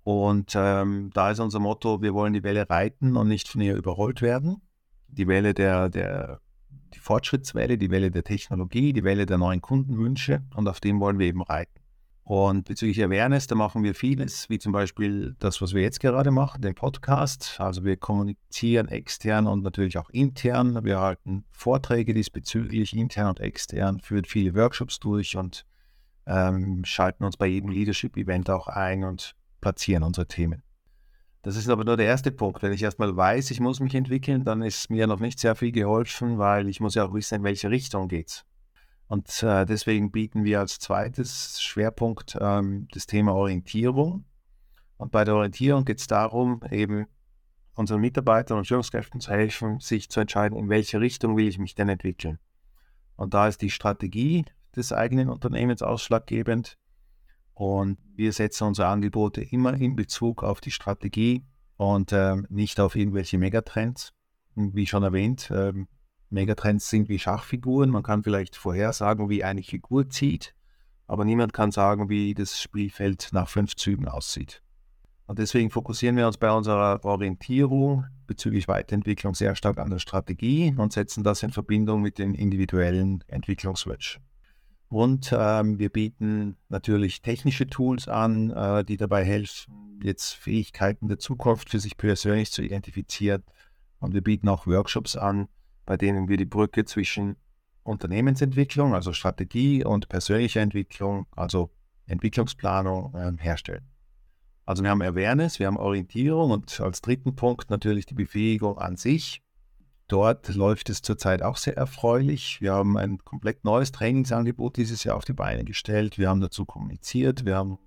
Und 0.03 0.53
ähm, 0.56 1.12
da 1.13 1.32
ist 1.32 1.39
unser 1.39 1.60
Motto, 1.60 2.01
wir 2.01 2.13
wollen 2.13 2.34
die 2.34 2.44
Welle 2.44 2.70
reiten 2.70 3.15
und 3.18 3.27
nicht 3.27 3.48
von 3.48 3.62
ihr 3.62 3.75
überrollt 3.75 4.22
werden. 4.22 4.62
Die 5.12 5.28
Welle 5.28 5.54
der, 5.54 5.89
der 5.89 6.39
die 6.94 7.00
Fortschrittswelle, 7.00 7.78
die 7.78 7.92
Welle 7.92 8.12
der 8.12 8.24
Technologie, 8.24 8.94
die 8.94 9.04
Welle 9.04 9.25
der 9.25 9.38
neuen 9.38 9.62
Kundenwünsche 9.62 10.44
und 10.56 10.68
auf 10.68 10.80
dem 10.80 11.00
wollen 11.00 11.20
wir 11.20 11.28
eben 11.28 11.42
reiten. 11.42 11.80
Und 12.24 12.68
bezüglich 12.68 13.04
Awareness, 13.04 13.48
da 13.48 13.56
machen 13.56 13.82
wir 13.82 13.96
vieles, 13.96 14.51
wie 14.51 14.60
zum 14.60 14.72
Beispiel 14.72 15.36
das, 15.39 15.62
was 15.63 15.74
wir 15.74 15.82
jetzt 15.82 16.00
gerade 16.00 16.30
machen, 16.30 16.62
den 16.62 16.75
Podcast. 16.75 17.56
Also 17.60 17.84
wir 17.84 17.98
kommunizieren 17.98 18.88
extern 18.88 19.48
und 19.48 19.63
natürlich 19.63 19.98
auch 19.98 20.12
intern. 20.12 20.86
Wir 20.86 21.00
halten 21.00 21.44
Vorträge 21.51 22.13
diesbezüglich, 22.13 22.96
intern 22.96 23.30
und 23.30 23.39
extern, 23.39 24.00
führen 24.00 24.25
viele 24.25 24.54
Workshops 24.54 25.00
durch 25.00 25.38
und 25.38 25.66
ähm, 26.28 26.86
schalten 26.86 27.24
uns 27.24 27.36
bei 27.36 27.48
jedem 27.48 27.72
Leadership-Event 27.72 28.51
auch 28.51 28.68
ein 28.68 29.06
und 29.06 29.36
platzieren 29.60 30.04
unsere 30.04 30.28
Themen. 30.28 30.62
Das 31.41 31.55
ist 31.55 31.69
aber 31.69 31.86
nur 31.86 31.96
der 31.96 32.05
erste 32.05 32.31
Punkt. 32.31 32.62
Wenn 32.62 32.74
ich 32.74 32.84
erstmal 32.84 33.15
weiß, 33.15 33.51
ich 33.51 33.60
muss 33.60 33.79
mich 33.79 33.96
entwickeln, 33.96 34.43
dann 34.43 34.62
ist 34.62 34.89
mir 34.89 35.08
noch 35.08 35.19
nicht 35.19 35.39
sehr 35.39 35.55
viel 35.55 35.72
geholfen, 35.72 36.38
weil 36.38 36.67
ich 36.67 36.81
muss 36.81 36.96
ja 36.96 37.05
auch 37.05 37.13
wissen, 37.13 37.36
in 37.36 37.43
welche 37.43 37.69
Richtung 37.69 38.10
geht 38.10 38.27
es. 38.27 38.46
Und 39.08 39.41
äh, 39.41 39.65
deswegen 39.65 40.12
bieten 40.12 40.43
wir 40.43 40.60
als 40.60 40.79
zweites 40.79 41.62
Schwerpunkt 41.62 42.38
ähm, 42.39 42.88
das 42.91 43.08
Thema 43.08 43.34
Orientierung. 43.34 44.25
Und 44.98 45.12
bei 45.12 45.24
der 45.24 45.36
Orientierung 45.36 45.86
geht 45.86 46.00
es 46.00 46.08
darum, 46.08 46.62
eben 46.69 47.08
unseren 47.74 48.01
Mitarbeitern 48.01 48.58
und 48.58 48.67
Führungskräften 48.67 49.22
zu 49.22 49.31
helfen, 49.31 49.79
sich 49.79 50.10
zu 50.10 50.19
entscheiden, 50.19 50.58
in 50.58 50.69
welche 50.69 51.00
Richtung 51.00 51.38
will 51.38 51.48
ich 51.48 51.58
mich 51.58 51.74
denn 51.74 51.89
entwickeln. 51.89 52.38
Und 53.15 53.34
da 53.34 53.48
ist 53.48 53.62
die 53.62 53.69
Strategie 53.69 54.46
des 54.75 54.93
eigenen 54.93 55.29
Unternehmens 55.29 55.81
ausschlaggebend. 55.81 56.77
Und 57.60 57.98
wir 58.16 58.32
setzen 58.32 58.68
unsere 58.68 58.88
Angebote 58.88 59.42
immer 59.42 59.74
in 59.74 59.98
Bezug 59.98 60.44
auf 60.44 60.62
die 60.62 60.72
Strategie 60.72 61.44
und 61.75 62.13
äh, 62.13 62.38
nicht 62.48 62.80
auf 62.80 62.96
irgendwelche 62.96 63.38
Megatrends. 63.38 64.13
Und 64.56 64.75
wie 64.75 64.88
schon 64.88 65.04
erwähnt, 65.04 65.51
ähm, 65.54 65.89
Megatrends 66.30 66.89
sind 66.89 67.10
wie 67.10 67.20
Schachfiguren. 67.20 67.89
Man 67.89 68.01
kann 68.01 68.24
vielleicht 68.24 68.56
vorhersagen, 68.56 69.28
wie 69.28 69.44
eine 69.44 69.62
Figur 69.62 70.10
zieht, 70.10 70.56
aber 71.06 71.25
niemand 71.25 71.51
kann 71.51 71.72
sagen, 71.72 72.08
wie 72.08 72.34
das 72.34 72.62
Spielfeld 72.62 73.28
nach 73.34 73.50
fünf 73.50 73.75
Zügen 73.75 74.08
aussieht. 74.08 74.63
Und 75.28 75.38
deswegen 75.38 75.70
fokussieren 75.70 76.16
wir 76.16 76.28
uns 76.28 76.38
bei 76.38 76.50
unserer 76.50 77.04
Orientierung 77.04 78.06
bezüglich 78.25 78.70
Weiterentwicklung 78.70 79.36
sehr 79.36 79.54
stark 79.56 79.80
an 79.80 79.89
der 79.89 80.00
Strategie 80.00 80.74
und 80.78 80.94
setzen 80.94 81.25
das 81.25 81.44
in 81.44 81.51
Verbindung 81.51 82.01
mit 82.01 82.20
den 82.20 82.36
individuellen 82.36 83.22
Entwicklungswünschen. 83.28 84.28
Und 84.89 85.31
ähm, 85.38 85.77
wir 85.77 85.89
bieten 85.89 86.58
natürlich 86.67 87.22
technische 87.22 87.67
Tools 87.67 88.08
an, 88.08 88.50
äh, 88.50 88.84
die 88.84 88.98
dabei 88.98 89.24
helfen, 89.24 90.00
jetzt 90.03 90.34
Fähigkeiten 90.34 91.08
der 91.08 91.19
Zukunft 91.19 91.69
für 91.69 91.79
sich 91.79 91.96
persönlich 91.96 92.51
zu 92.51 92.63
identifizieren. 92.63 93.43
Und 94.00 94.15
wir 94.15 94.22
bieten 94.22 94.50
auch 94.50 94.65
Workshops 94.65 95.15
an, 95.15 95.48
bei 95.86 95.96
denen 95.96 96.27
wir 96.27 96.38
die 96.38 96.46
Brücke 96.46 96.86
zwischen 96.86 97.36
Unternehmensentwicklung, 97.84 98.96
also 98.96 99.13
Strategie 99.13 99.84
und 99.84 100.10
persönlicher 100.10 100.62
Entwicklung, 100.62 101.27
also 101.36 101.69
Entwicklungsplanung, 102.08 103.13
äh, 103.13 103.31
herstellen. 103.38 103.88
Also 104.65 104.84
wir 104.84 104.89
haben 104.89 105.01
Awareness, 105.01 105.60
wir 105.60 105.67
haben 105.67 105.77
Orientierung 105.77 106.51
und 106.51 106.79
als 106.79 107.01
dritten 107.01 107.36
Punkt 107.36 107.69
natürlich 107.69 108.08
die 108.08 108.15
Befähigung 108.15 108.77
an 108.79 108.96
sich. 108.96 109.43
Dort 110.10 110.56
läuft 110.56 110.89
es 110.89 111.04
zurzeit 111.04 111.44
auch 111.44 111.56
sehr 111.56 111.78
erfreulich. 111.78 112.62
Wir 112.62 112.74
haben 112.74 112.98
ein 112.98 113.20
komplett 113.20 113.63
neues 113.63 113.92
Trainingsangebot 113.92 114.75
dieses 114.75 115.04
Jahr 115.04 115.16
auf 115.16 115.24
die 115.24 115.34
Beine 115.34 115.63
gestellt. 115.63 116.18
Wir 116.18 116.30
haben 116.30 116.42
dazu 116.42 116.66
kommuniziert. 116.66 117.46
Wir 117.46 117.56
haben 117.56 117.78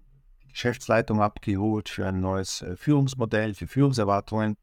die 0.44 0.48
Geschäftsleitung 0.48 1.20
abgeholt 1.20 1.88
für 1.88 2.06
ein 2.06 2.20
neues 2.20 2.62
äh, 2.62 2.76
Führungsmodell, 2.76 3.54
für 3.54 3.66
Führungserwartungen. 3.66 4.56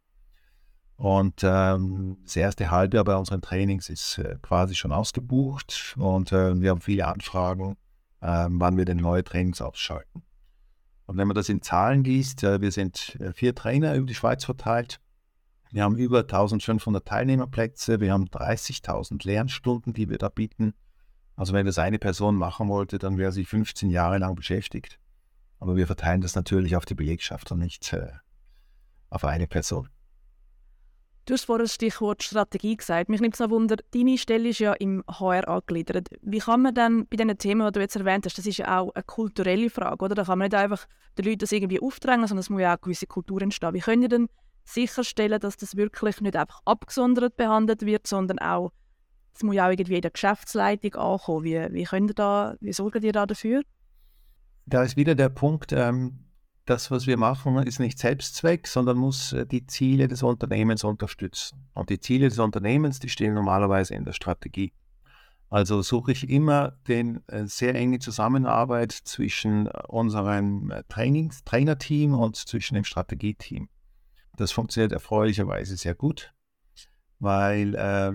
Und 0.95 1.41
ähm, 1.43 2.17
das 2.23 2.37
erste 2.37 2.71
Halbjahr 2.71 3.03
bei 3.03 3.17
unseren 3.17 3.41
Trainings 3.41 3.89
ist 3.89 4.19
äh, 4.19 4.37
quasi 4.41 4.75
schon 4.75 4.93
ausgebucht 4.93 5.95
und 5.97 6.31
äh, 6.31 6.59
wir 6.61 6.71
haben 6.71 6.81
viele 6.81 7.07
Anfragen, 7.07 7.75
äh, 8.21 8.47
wann 8.49 8.77
wir 8.77 8.85
denn 8.85 8.97
neue 8.97 9.23
Trainings 9.23 9.61
ausschalten. 9.61 10.23
Und 11.07 11.17
wenn 11.17 11.27
man 11.27 11.35
das 11.35 11.49
in 11.49 11.61
Zahlen 11.61 12.05
liest, 12.05 12.43
äh, 12.43 12.61
wir 12.61 12.71
sind 12.71 13.17
äh, 13.19 13.33
vier 13.33 13.53
Trainer 13.53 13.95
über 13.95 14.07
die 14.07 14.15
Schweiz 14.15 14.45
verteilt. 14.45 15.01
Wir 15.71 15.83
haben 15.83 15.97
über 15.97 16.19
1500 16.21 17.07
Teilnehmerplätze, 17.07 17.99
wir 17.99 18.11
haben 18.11 18.25
30.000 18.25 19.25
Lernstunden, 19.25 19.93
die 19.93 20.09
wir 20.09 20.17
da 20.17 20.29
bieten. 20.29 20.73
Also 21.35 21.53
wenn 21.53 21.65
das 21.65 21.77
eine 21.77 21.99
Person 21.99 22.35
machen 22.35 22.67
wollte, 22.69 22.97
dann 22.97 23.17
wäre 23.17 23.31
sie 23.31 23.45
15 23.45 23.89
Jahre 23.89 24.17
lang 24.17 24.35
beschäftigt. 24.35 24.99
Aber 25.59 25.75
wir 25.75 25.85
verteilen 25.85 26.21
das 26.21 26.35
natürlich 26.35 26.75
auf 26.75 26.85
die 26.85 26.95
Belegschaft 26.95 27.51
und 27.51 27.59
nicht 27.59 27.93
äh, 27.93 28.11
auf 29.09 29.23
eine 29.25 29.47
Person. 29.47 29.89
Du 31.25 31.33
hast 31.33 31.45
vorhin 31.45 31.65
das 31.65 31.75
Stichwort 31.75 32.23
Strategie 32.23 32.75
gesagt. 32.75 33.07
Mich 33.07 33.21
nimmt 33.21 33.35
es 33.35 33.39
noch 33.39 33.51
Wunder, 33.51 33.75
deine 33.91 34.17
Stelle 34.17 34.49
ist 34.49 34.57
ja 34.57 34.73
im 34.73 35.03
HR 35.07 35.47
angegliedert. 35.47 36.09
Wie 36.21 36.39
kann 36.39 36.63
man 36.63 36.73
dann 36.73 37.05
bei 37.05 37.17
diesen 37.17 37.37
Themen, 37.37 37.67
die 37.67 37.71
du 37.73 37.79
jetzt 37.81 37.95
erwähnt 37.95 38.25
hast, 38.25 38.39
das 38.39 38.47
ist 38.47 38.57
ja 38.57 38.79
auch 38.79 38.95
eine 38.95 39.03
kulturelle 39.03 39.69
Frage, 39.69 40.03
oder? 40.03 40.15
Da 40.15 40.23
kann 40.23 40.39
man 40.39 40.47
nicht 40.47 40.55
einfach 40.55 40.87
den 41.19 41.25
Leuten 41.25 41.37
das 41.37 41.51
irgendwie 41.51 41.79
aufdrängen, 41.79 42.25
sondern 42.25 42.41
es 42.41 42.49
muss 42.49 42.61
ja 42.61 42.69
auch 42.69 42.77
eine 42.77 42.81
gewisse 42.81 43.05
Kultur 43.05 43.43
entstehen. 43.43 43.75
Wie 43.75 43.79
könnt 43.79 44.01
ihr 44.01 44.09
denn 44.09 44.27
sicherstellen, 44.69 45.39
dass 45.39 45.57
das 45.57 45.75
wirklich 45.75 46.21
nicht 46.21 46.35
einfach 46.35 46.61
abgesondert 46.65 47.35
behandelt 47.37 47.85
wird, 47.85 48.07
sondern 48.07 48.39
auch, 48.39 48.71
es 49.33 49.43
muss 49.43 49.55
ja 49.55 49.67
auch 49.67 49.71
irgendwie 49.71 49.95
in 49.95 50.01
der 50.01 50.11
Geschäftsleitung 50.11 50.95
ankommen. 50.95 51.43
Wie, 51.43 51.57
wie, 51.71 51.83
könnt 51.83 52.11
ihr 52.11 52.15
da, 52.15 52.55
wie 52.59 52.73
sorgt 52.73 53.03
ihr 53.03 53.11
da 53.11 53.25
dafür? 53.25 53.63
Da 54.65 54.83
ist 54.83 54.97
wieder 54.97 55.15
der 55.15 55.29
Punkt, 55.29 55.71
ähm, 55.71 56.25
das, 56.65 56.91
was 56.91 57.07
wir 57.07 57.17
machen, 57.17 57.57
ist 57.57 57.79
nicht 57.79 57.97
Selbstzweck, 57.97 58.67
sondern 58.67 58.97
muss 58.97 59.33
äh, 59.33 59.45
die 59.45 59.65
Ziele 59.65 60.07
des 60.07 60.21
Unternehmens 60.21 60.83
unterstützen. 60.83 61.67
Und 61.73 61.89
die 61.89 61.99
Ziele 61.99 62.29
des 62.29 62.37
Unternehmens, 62.37 62.99
die 62.99 63.09
stehen 63.09 63.33
normalerweise 63.33 63.95
in 63.95 64.05
der 64.05 64.13
Strategie. 64.13 64.73
Also 65.49 65.81
suche 65.81 66.11
ich 66.11 66.29
immer 66.29 66.77
den 66.87 67.27
äh, 67.27 67.47
sehr 67.47 67.73
enge 67.73 67.97
Zusammenarbeit 67.97 68.91
zwischen 68.91 69.65
äh, 69.65 69.71
unserem 69.87 70.71
Trainings 70.89 71.43
Trainerteam 71.43 72.13
und 72.13 72.35
zwischen 72.35 72.75
dem 72.75 72.83
Strategieteam. 72.83 73.67
Das 74.39 74.51
funktioniert 74.51 74.91
erfreulicherweise 74.91 75.75
sehr 75.75 75.95
gut, 75.95 76.33
weil 77.19 77.75
äh, 77.75 78.13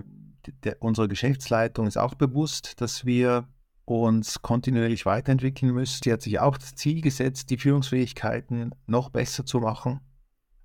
der, 0.64 0.83
unsere 0.83 1.09
Geschäftsleitung 1.09 1.87
ist 1.87 1.97
auch 1.97 2.14
bewusst, 2.14 2.81
dass 2.81 3.04
wir 3.04 3.49
uns 3.85 4.40
kontinuierlich 4.40 5.04
weiterentwickeln 5.04 5.73
müssen. 5.73 6.00
Sie 6.02 6.12
hat 6.12 6.23
sich 6.23 6.38
auch 6.40 6.57
das 6.57 6.75
Ziel 6.75 7.02
gesetzt, 7.02 7.50
die 7.50 7.59
Führungsfähigkeiten 7.59 8.75
noch 8.87 9.11
besser 9.11 9.45
zu 9.45 9.61
machen. 9.61 10.00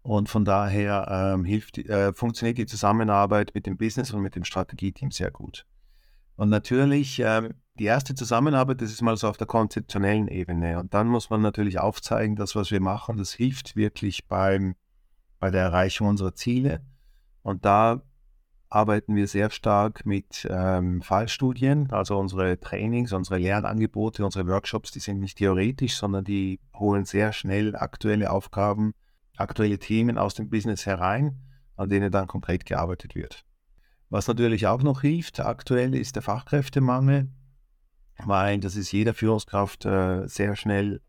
Und 0.01 0.29
von 0.29 0.45
daher 0.45 1.33
ähm, 1.35 1.43
hilft, 1.43 1.77
äh, 1.77 2.13
funktioniert 2.13 2.57
die 2.57 2.65
Zusammenarbeit 2.65 3.51
mit 3.53 3.65
dem 3.65 3.77
Business 3.77 4.11
und 4.11 4.21
mit 4.21 4.35
dem 4.35 4.45
Strategieteam 4.45 5.11
sehr 5.11 5.29
gut. 5.29 5.65
Und 6.35 6.49
natürlich, 6.49 7.19
äh, 7.19 7.49
die 7.77 7.83
erste 7.83 8.15
Zusammenarbeit, 8.15 8.81
das 8.81 8.91
ist 8.91 9.01
mal 9.01 9.17
so 9.17 9.27
auf 9.27 9.35
der 9.35 9.47
konzeptionellen 9.47 10.29
Ebene. 10.29 10.79
Und 10.79 10.93
dann 10.93 11.07
muss 11.07 11.29
man 11.29 11.41
natürlich 11.41 11.79
aufzeigen, 11.79 12.37
dass 12.37 12.55
was 12.55 12.71
wir 12.71 12.79
machen, 12.79 13.17
das 13.17 13.33
hilft 13.33 13.75
wirklich 13.75 14.27
beim, 14.27 14.75
bei 15.39 15.49
der 15.51 15.61
Erreichung 15.63 16.07
unserer 16.07 16.35
Ziele. 16.35 16.81
Und 17.41 17.65
da 17.65 18.01
arbeiten 18.69 19.15
wir 19.15 19.27
sehr 19.27 19.49
stark 19.49 20.05
mit 20.05 20.47
ähm, 20.49 21.01
Fallstudien, 21.01 21.91
also 21.91 22.17
unsere 22.19 22.59
Trainings, 22.59 23.13
unsere 23.13 23.39
Lernangebote, 23.39 24.23
unsere 24.23 24.47
Workshops, 24.47 24.91
die 24.91 24.99
sind 24.99 25.19
nicht 25.19 25.37
theoretisch, 25.37 25.95
sondern 25.95 26.23
die 26.23 26.59
holen 26.75 27.05
sehr 27.05 27.33
schnell 27.33 27.75
aktuelle 27.75 28.31
Aufgaben, 28.31 28.93
aktuelle 29.37 29.79
Themen 29.79 30.17
aus 30.17 30.35
dem 30.35 30.49
Business 30.49 30.85
herein, 30.85 31.39
an 31.75 31.89
denen 31.89 32.11
dann 32.11 32.27
konkret 32.27 32.65
gearbeitet 32.65 33.15
wird. 33.15 33.43
Was 34.09 34.27
natürlich 34.27 34.67
auch 34.67 34.83
noch 34.83 35.01
hilft, 35.01 35.39
aktuell 35.39 35.95
ist 35.95 36.15
der 36.15 36.23
Fachkräftemangel, 36.23 37.29
weil 38.23 38.59
das 38.59 38.75
ist 38.75 38.91
jeder 38.91 39.13
Führungskraft 39.13 39.85
äh, 39.85 40.27
sehr 40.27 40.55
schnell 40.55 41.01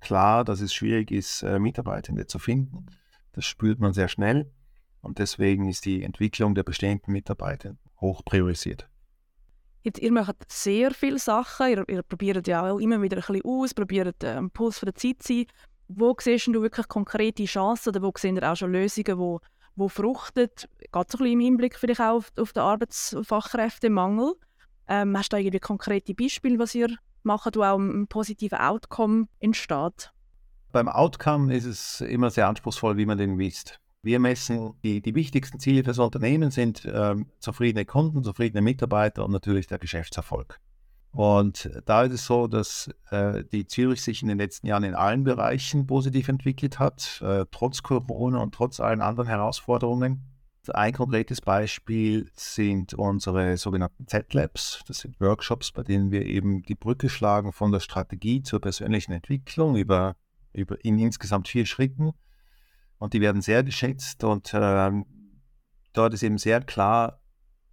klar, 0.00 0.44
dass 0.44 0.60
es 0.60 0.72
schwierig 0.72 1.10
ist, 1.10 1.42
äh, 1.42 1.58
Mitarbeitende 1.58 2.26
zu 2.26 2.38
finden. 2.38 2.86
Das 3.32 3.44
spürt 3.44 3.80
man 3.80 3.92
sehr 3.92 4.08
schnell. 4.08 4.50
Und 5.00 5.18
deswegen 5.18 5.68
ist 5.68 5.84
die 5.84 6.02
Entwicklung 6.02 6.54
der 6.54 6.62
bestehenden 6.62 7.12
Mitarbeiter 7.12 7.76
hoch 8.00 8.24
priorisiert. 8.24 8.88
Jetzt, 9.82 9.98
ihr 9.98 10.12
macht 10.12 10.36
sehr 10.48 10.92
viele 10.92 11.18
Sachen, 11.18 11.68
ihr, 11.70 11.88
ihr 11.88 12.02
probiert 12.02 12.46
ja 12.46 12.70
auch 12.70 12.78
immer 12.78 13.02
wieder 13.02 13.16
ein 13.16 13.20
bisschen 13.20 13.44
aus, 13.44 13.74
probiert 13.74 14.22
äh, 14.22 14.34
am 14.34 14.50
Puls 14.50 14.78
der 14.80 14.94
Zeit 14.94 15.22
zu 15.22 15.34
sein. 15.34 15.46
Wo 15.88 16.14
siehst 16.18 16.46
du 16.46 16.62
wirklich 16.62 16.86
konkrete 16.86 17.44
Chancen 17.44 17.88
oder 17.88 18.02
wo 18.02 18.12
sehen 18.16 18.36
ihr 18.36 18.50
auch 18.50 18.54
schon 18.54 18.70
Lösungen, 18.70 19.18
wo, 19.18 19.40
wo 19.74 19.88
fruchten? 19.88 20.48
Geht 20.78 20.92
so 20.92 20.98
ein 20.98 21.06
bisschen 21.06 21.26
im 21.26 21.40
Hinblick 21.40 21.76
vielleicht 21.76 22.00
auch 22.00 22.18
auf, 22.18 22.32
auf 22.38 22.52
den 22.52 22.62
Arbeitsfachkräftemangel? 22.62 24.34
Ähm, 24.86 25.18
hast 25.18 25.32
du 25.32 25.36
da 25.36 25.40
irgendwie 25.40 25.58
konkrete 25.58 26.14
Beispiele, 26.14 26.60
was 26.60 26.76
ihr 26.76 26.96
macht, 27.24 27.56
wo 27.56 27.62
auch 27.62 27.78
ein 27.78 28.06
positiver 28.06 28.68
Outcome 28.68 29.26
entsteht? 29.40 30.12
Beim 30.72 30.88
Outcome 30.88 31.54
ist 31.54 31.66
es 31.66 32.00
immer 32.00 32.30
sehr 32.30 32.48
anspruchsvoll, 32.48 32.96
wie 32.96 33.04
man 33.04 33.18
den 33.18 33.36
misst. 33.36 33.78
Wir 34.02 34.18
messen, 34.18 34.72
die, 34.82 35.02
die 35.02 35.14
wichtigsten 35.14 35.60
Ziele 35.60 35.84
fürs 35.84 35.98
Unternehmen 35.98 36.50
sind 36.50 36.88
ähm, 36.90 37.26
zufriedene 37.38 37.84
Kunden, 37.84 38.24
zufriedene 38.24 38.62
Mitarbeiter 38.62 39.24
und 39.24 39.32
natürlich 39.32 39.66
der 39.66 39.78
Geschäftserfolg. 39.78 40.58
Und 41.12 41.70
da 41.84 42.04
ist 42.04 42.14
es 42.14 42.24
so, 42.24 42.46
dass 42.46 42.90
äh, 43.10 43.44
die 43.44 43.66
Zürich 43.66 44.00
sich 44.00 44.22
in 44.22 44.28
den 44.28 44.38
letzten 44.38 44.66
Jahren 44.66 44.82
in 44.82 44.94
allen 44.94 45.24
Bereichen 45.24 45.86
positiv 45.86 46.28
entwickelt 46.28 46.78
hat, 46.78 47.20
äh, 47.22 47.44
trotz 47.50 47.82
Corona 47.82 48.38
und 48.38 48.54
trotz 48.54 48.80
allen 48.80 49.02
anderen 49.02 49.28
Herausforderungen. 49.28 50.24
Ein 50.72 50.94
konkretes 50.94 51.42
Beispiel 51.42 52.30
sind 52.34 52.94
unsere 52.94 53.58
sogenannten 53.58 54.06
Z-Labs. 54.06 54.82
Das 54.86 55.00
sind 55.00 55.20
Workshops, 55.20 55.70
bei 55.70 55.82
denen 55.82 56.10
wir 56.10 56.24
eben 56.24 56.62
die 56.62 56.76
Brücke 56.76 57.10
schlagen 57.10 57.52
von 57.52 57.72
der 57.72 57.80
Strategie 57.80 58.42
zur 58.42 58.60
persönlichen 58.60 59.12
Entwicklung 59.12 59.76
über, 59.76 60.16
über 60.52 60.84
in 60.84 60.98
insgesamt 60.98 61.48
vier 61.48 61.66
Schritten 61.66 62.12
und 62.98 63.14
die 63.14 63.20
werden 63.20 63.42
sehr 63.42 63.62
geschätzt 63.62 64.24
und 64.24 64.52
äh, 64.54 64.90
dort 65.92 66.14
ist 66.14 66.22
eben 66.22 66.38
sehr 66.38 66.60
klar, 66.60 67.20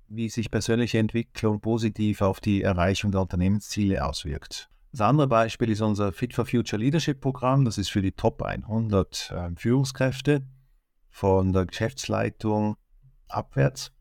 wie 0.08 0.30
sich 0.30 0.50
persönliche 0.50 0.98
Entwicklung 0.98 1.62
positiv 1.62 2.22
auf 2.22 2.40
die 2.40 2.64
Erreichung 2.64 3.12
der 3.12 3.22
Unternehmensziele 3.22 4.04
auswirkt. 4.04 4.70
Das 4.92 5.02
andere 5.02 5.28
Beispiel 5.28 5.70
ist 5.70 5.82
unser 5.82 6.12
Fit 6.12 6.34
for 6.34 6.46
Future 6.46 6.82
Leadership 6.82 7.22
Programm. 7.22 7.64
Das 7.64 7.78
ist 7.78 7.90
für 7.90 8.02
die 8.02 8.12
Top 8.12 8.42
100 8.42 9.32
äh, 9.32 9.52
Führungskräfte 9.56 10.48
von 11.12 11.54
der 11.54 11.68
Geschäftsleitung 11.68 12.76
abwärts. 13.28 13.92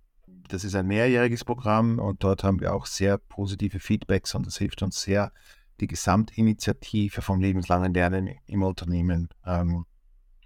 Das 0.49 0.65
ist 0.65 0.75
ein 0.75 0.87
mehrjähriges 0.87 1.45
Programm 1.45 1.99
und 1.99 2.25
dort 2.25 2.43
haben 2.43 2.61
wir 2.61 2.75
auch 2.75 2.87
sehr 2.87 3.19
positive 3.19 3.81
Feedbacks 3.81 4.35
und 4.35 4.47
das 4.47 4.57
hilft 4.57 4.83
uns 4.83 5.03
sehr, 5.03 5.31
die 5.81 5.87
Gesamtinitiative 5.87 7.23
vom 7.23 7.41
lebenslangen 7.41 7.95
Lernen 7.95 8.31
im 8.47 8.63
Unternehmen 8.63 9.29
ähm, 9.47 9.87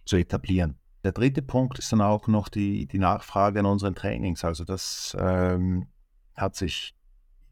zu 0.05 0.17
etablieren. 0.17 0.77
Der 1.05 1.13
dritte 1.13 1.43
Punkt 1.43 1.79
ist 1.79 1.91
dann 1.93 2.01
auch 2.01 2.29
noch 2.29 2.49
die, 2.49 2.87
die 2.87 2.99
Nachfrage 2.99 3.61
an 3.61 3.67
unseren 3.67 3.95
Trainings. 3.95 4.45
Also 4.45 4.65
das 4.65 5.17
ähm, 5.19 5.89
hat 6.35 6.55
sich 6.55 6.95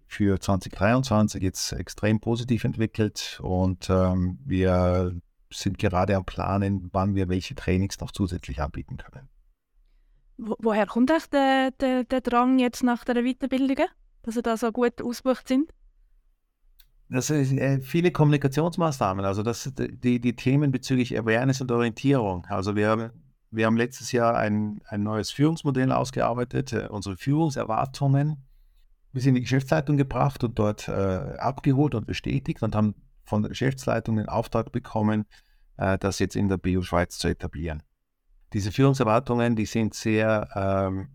für 0.06 0.40
2023 0.40 1.42
jetzt 1.42 1.72
extrem 1.72 2.20
positiv 2.20 2.64
entwickelt 2.64 3.40
und 3.42 3.88
ähm, 3.90 4.38
wir 4.44 5.14
sind 5.52 5.78
gerade 5.78 6.16
am 6.16 6.24
Planen, 6.24 6.90
wann 6.92 7.14
wir 7.14 7.28
welche 7.28 7.54
Trainings 7.54 7.98
noch 8.00 8.10
zusätzlich 8.12 8.60
anbieten 8.60 8.96
können. 8.96 9.28
Wo, 10.36 10.56
woher 10.60 10.86
kommt 10.86 11.10
der, 11.10 11.70
der, 11.72 12.04
der 12.04 12.20
Drang 12.20 12.58
jetzt 12.58 12.82
nach 12.82 13.04
der 13.04 13.22
Weiterbildungen, 13.22 13.86
dass 14.22 14.36
ihr 14.36 14.42
da 14.42 14.56
so 14.56 14.70
gut 14.72 15.02
ausgebucht 15.02 15.48
sind? 15.48 15.70
Das 17.10 17.26
sind 17.26 17.58
äh, 17.58 17.80
viele 17.80 18.12
Kommunikationsmaßnahmen, 18.12 19.24
also 19.24 19.42
das, 19.42 19.72
die, 19.76 20.20
die 20.20 20.36
Themen 20.36 20.70
bezüglich 20.70 21.18
Awareness 21.18 21.60
und 21.60 21.72
Orientierung. 21.72 22.46
Also 22.48 22.76
wir 22.76 22.88
haben, 22.88 23.10
wir 23.50 23.66
haben 23.66 23.76
letztes 23.76 24.12
Jahr 24.12 24.36
ein, 24.36 24.80
ein 24.86 25.02
neues 25.02 25.32
Führungsmodell 25.32 25.90
ausgearbeitet, 25.90 26.72
äh, 26.72 26.86
unsere 26.88 27.16
Führungserwartungen 27.16 28.44
bis 29.12 29.26
in 29.26 29.34
die 29.34 29.40
Geschäftsleitung 29.40 29.96
gebracht 29.96 30.44
und 30.44 30.56
dort 30.56 30.86
äh, 30.86 30.92
abgeholt 30.92 31.96
und 31.96 32.06
bestätigt 32.06 32.62
und 32.62 32.76
haben 32.76 32.94
von 33.24 33.42
der 33.42 33.48
Geschäftsleitung 33.48 34.16
den 34.16 34.28
Auftrag 34.28 34.70
bekommen, 34.70 35.26
äh, 35.78 35.98
das 35.98 36.20
jetzt 36.20 36.36
in 36.36 36.48
der 36.48 36.58
BU 36.58 36.82
Schweiz 36.82 37.18
zu 37.18 37.26
etablieren. 37.26 37.82
Diese 38.52 38.70
Führungserwartungen, 38.70 39.56
die 39.56 39.66
sind 39.66 39.94
sehr 39.94 40.48
ähm, 40.54 41.08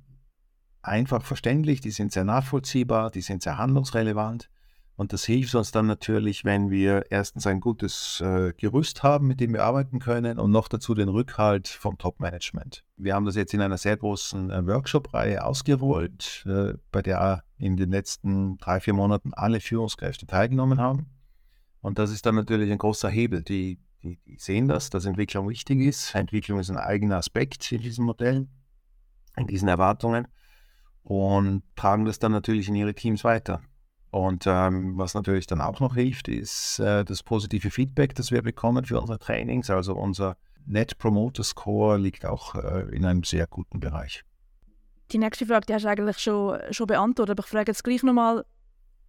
einfach 0.81 1.23
verständlich, 1.23 1.79
die 1.79 1.91
sind 1.91 2.11
sehr 2.11 2.25
nachvollziehbar, 2.25 3.11
die 3.11 3.21
sind 3.21 3.43
sehr 3.43 3.57
handlungsrelevant 3.57 4.49
und 4.97 5.11
das 5.11 5.25
hilft 5.25 5.55
uns 5.55 5.71
dann 5.71 5.87
natürlich, 5.87 6.45
wenn 6.45 6.69
wir 6.69 7.11
erstens 7.11 7.45
ein 7.47 7.59
gutes 7.59 8.21
äh, 8.21 8.53
Gerüst 8.53 9.03
haben, 9.03 9.27
mit 9.27 9.41
dem 9.41 9.51
wir 9.51 9.63
arbeiten 9.63 9.99
können 9.99 10.39
und 10.39 10.51
noch 10.51 10.69
dazu 10.69 10.93
den 10.93 11.09
Rückhalt 11.09 11.67
vom 11.67 11.97
Top-Management. 11.97 12.85
Wir 12.95 13.13
haben 13.13 13.25
das 13.25 13.35
jetzt 13.35 13.53
in 13.53 13.59
einer 13.59 13.77
sehr 13.77 13.97
großen 13.97 14.49
äh, 14.49 14.65
Workshop-Reihe 14.65 15.43
ausgerollt, 15.43 16.45
äh, 16.47 16.75
bei 16.91 17.01
der 17.01 17.43
in 17.57 17.75
den 17.75 17.89
letzten 17.89 18.57
drei, 18.57 18.79
vier 18.79 18.93
Monaten 18.93 19.33
alle 19.33 19.59
Führungskräfte 19.59 20.27
teilgenommen 20.27 20.79
haben. 20.79 21.07
Und 21.81 21.99
das 21.99 22.09
ist 22.09 22.25
dann 22.25 22.35
natürlich 22.35 22.71
ein 22.71 22.77
großer 22.77 23.09
Hebel. 23.09 23.43
Die, 23.43 23.79
die, 24.01 24.17
die 24.25 24.37
sehen 24.39 24.69
das, 24.69 24.89
dass 24.89 25.05
Entwicklung 25.05 25.49
wichtig 25.49 25.81
ist. 25.81 26.15
Entwicklung 26.15 26.57
ist 26.59 26.69
ein 26.69 26.77
eigener 26.77 27.17
Aspekt 27.17 27.69
in 27.73 27.81
diesen 27.81 28.05
Modellen, 28.05 28.49
in 29.35 29.47
diesen 29.47 29.67
Erwartungen 29.67 30.29
und 31.03 31.63
tragen 31.75 32.05
das 32.05 32.17
dann 32.17 32.31
natürlich 32.31 32.69
in 32.69 32.75
ihre 32.75 32.95
Teams 32.95 33.25
weiter. 33.25 33.61
Und 34.15 34.45
ähm, 34.47 34.97
was 34.97 35.13
natürlich 35.13 35.45
dann 35.45 35.59
auch 35.59 35.81
noch 35.81 35.95
hilft, 35.95 36.29
ist 36.29 36.79
äh, 36.79 37.03
das 37.03 37.21
positive 37.21 37.69
Feedback, 37.69 38.15
das 38.15 38.31
wir 38.31 38.41
bekommen 38.41 38.85
für 38.85 39.01
unsere 39.01 39.19
Trainings. 39.19 39.69
Also 39.69 39.93
unser 39.93 40.37
Net 40.65 40.97
Promoter 40.99 41.43
Score 41.43 41.97
liegt 41.97 42.25
auch 42.25 42.55
äh, 42.55 42.95
in 42.95 43.03
einem 43.03 43.25
sehr 43.25 43.45
guten 43.45 43.81
Bereich. 43.81 44.23
Die 45.11 45.17
nächste 45.17 45.45
Frage, 45.45 45.65
die 45.65 45.73
hast 45.73 45.83
du 45.83 45.89
eigentlich 45.89 46.19
schon, 46.19 46.57
schon 46.71 46.87
beantwortet, 46.87 47.31
aber 47.37 47.43
ich 47.43 47.51
frage 47.51 47.71
jetzt 47.71 47.83
gleich 47.83 48.03
nochmal, 48.03 48.45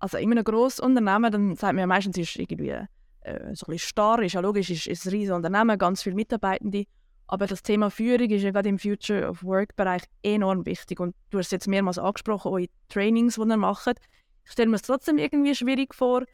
also 0.00 0.18
in 0.18 0.32
einem 0.32 0.42
grossen 0.42 0.86
Unternehmen, 0.86 1.30
dann 1.30 1.54
sagt 1.54 1.75
man 1.75 1.82
ja 1.82 1.86
meistens, 1.86 2.18
ist 2.18 2.34
irgendwie 2.34 2.70
äh, 2.70 2.86
so 3.22 3.30
ein 3.30 3.54
bisschen 3.54 3.78
starr, 3.78 4.20
ist 4.22 4.32
ja 4.32 4.40
logisch, 4.40 4.70
ist, 4.70 4.88
ist 4.88 5.06
ein 5.06 5.10
riesiges 5.10 5.36
Unternehmen, 5.36 5.78
ganz 5.78 6.02
viele 6.02 6.16
Mitarbeitende, 6.16 6.82
aber 7.28 7.46
das 7.46 7.62
Thema 7.62 7.92
Führung 7.92 8.28
ist 8.30 8.42
ja 8.42 8.50
gerade 8.50 8.68
im 8.68 8.80
Future 8.80 9.28
of 9.28 9.44
Work 9.44 9.76
Bereich 9.76 10.02
enorm 10.25 10.66
wichtig 10.66 10.98
und 10.98 11.14
du 11.30 11.38
hast 11.38 11.46
es 11.46 11.52
jetzt 11.52 11.68
mehrmals 11.68 11.96
angesprochen, 11.96 12.50
eure 12.50 12.66
Trainings, 12.88 13.36
die 13.36 13.42
ihr 13.42 13.56
macht, 13.56 14.00
ich 14.46 14.52
stelle 14.52 14.70
mir 14.70 14.76
es 14.76 14.82
trotzdem 14.82 15.18
irgendwie 15.18 15.54
schwierig 15.54 15.94
vor, 15.94 16.24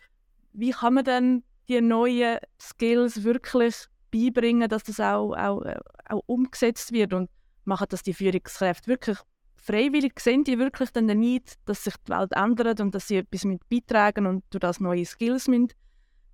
wie 0.53 0.71
kann 0.71 0.95
man 0.95 1.05
denn 1.05 1.45
die 1.69 1.81
neuen 1.81 2.39
Skills 2.61 3.25
wirklich 3.25 3.75
beibringen, 4.11 4.69
dass 4.69 4.85
das 4.85 5.01
auch, 5.01 5.33
auch, 5.33 5.63
äh, 5.63 5.79
auch 6.09 6.23
umgesetzt 6.27 6.93
wird 6.93 7.15
und 7.15 7.31
machen 7.65 7.87
das 7.89 8.03
die 8.03 8.13
Führungskräfte 8.13 8.87
wirklich 8.87 9.19
freiwillig 9.57 10.19
sehen 10.19 10.45
die 10.45 10.59
wirklich 10.59 10.91
dann 10.91 11.07
Need, 11.07 11.55
dass 11.65 11.85
sich 11.85 11.95
die 12.07 12.11
Welt 12.11 12.33
ändert 12.33 12.81
und 12.81 12.95
dass 12.95 13.09
sie 13.09 13.19
etwas 13.19 13.45
mit 13.45 13.67
beitragen 13.69 14.27
und 14.27 14.45
durch 14.51 14.61
das 14.61 14.81
neue 14.81 15.07
Skills 15.07 15.49
müssen, 15.49 15.69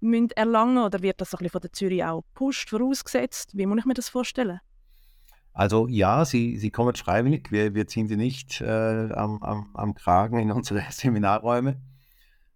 müssen 0.00 0.30
erlangen 0.30 0.78
oder 0.78 1.02
wird 1.02 1.20
das 1.20 1.34
ein 1.34 1.38
bisschen 1.38 1.50
von 1.50 1.60
der 1.60 1.72
Zürich 1.72 2.04
auch 2.04 2.22
gepusht, 2.22 2.70
vorausgesetzt? 2.70 3.50
Wie 3.54 3.66
muss 3.66 3.80
ich 3.80 3.84
mir 3.84 3.94
das 3.94 4.08
vorstellen? 4.08 4.60
Also 5.58 5.88
ja, 5.88 6.24
sie, 6.24 6.56
sie 6.56 6.70
kommen 6.70 6.94
freiwillig. 6.94 7.50
Wir, 7.50 7.74
wir 7.74 7.88
ziehen 7.88 8.06
sie 8.06 8.16
nicht 8.16 8.60
äh, 8.60 9.10
am, 9.12 9.42
am, 9.42 9.70
am 9.74 9.94
Kragen 9.96 10.38
in 10.38 10.52
unsere 10.58 10.84
Seminarräume. 10.88 11.82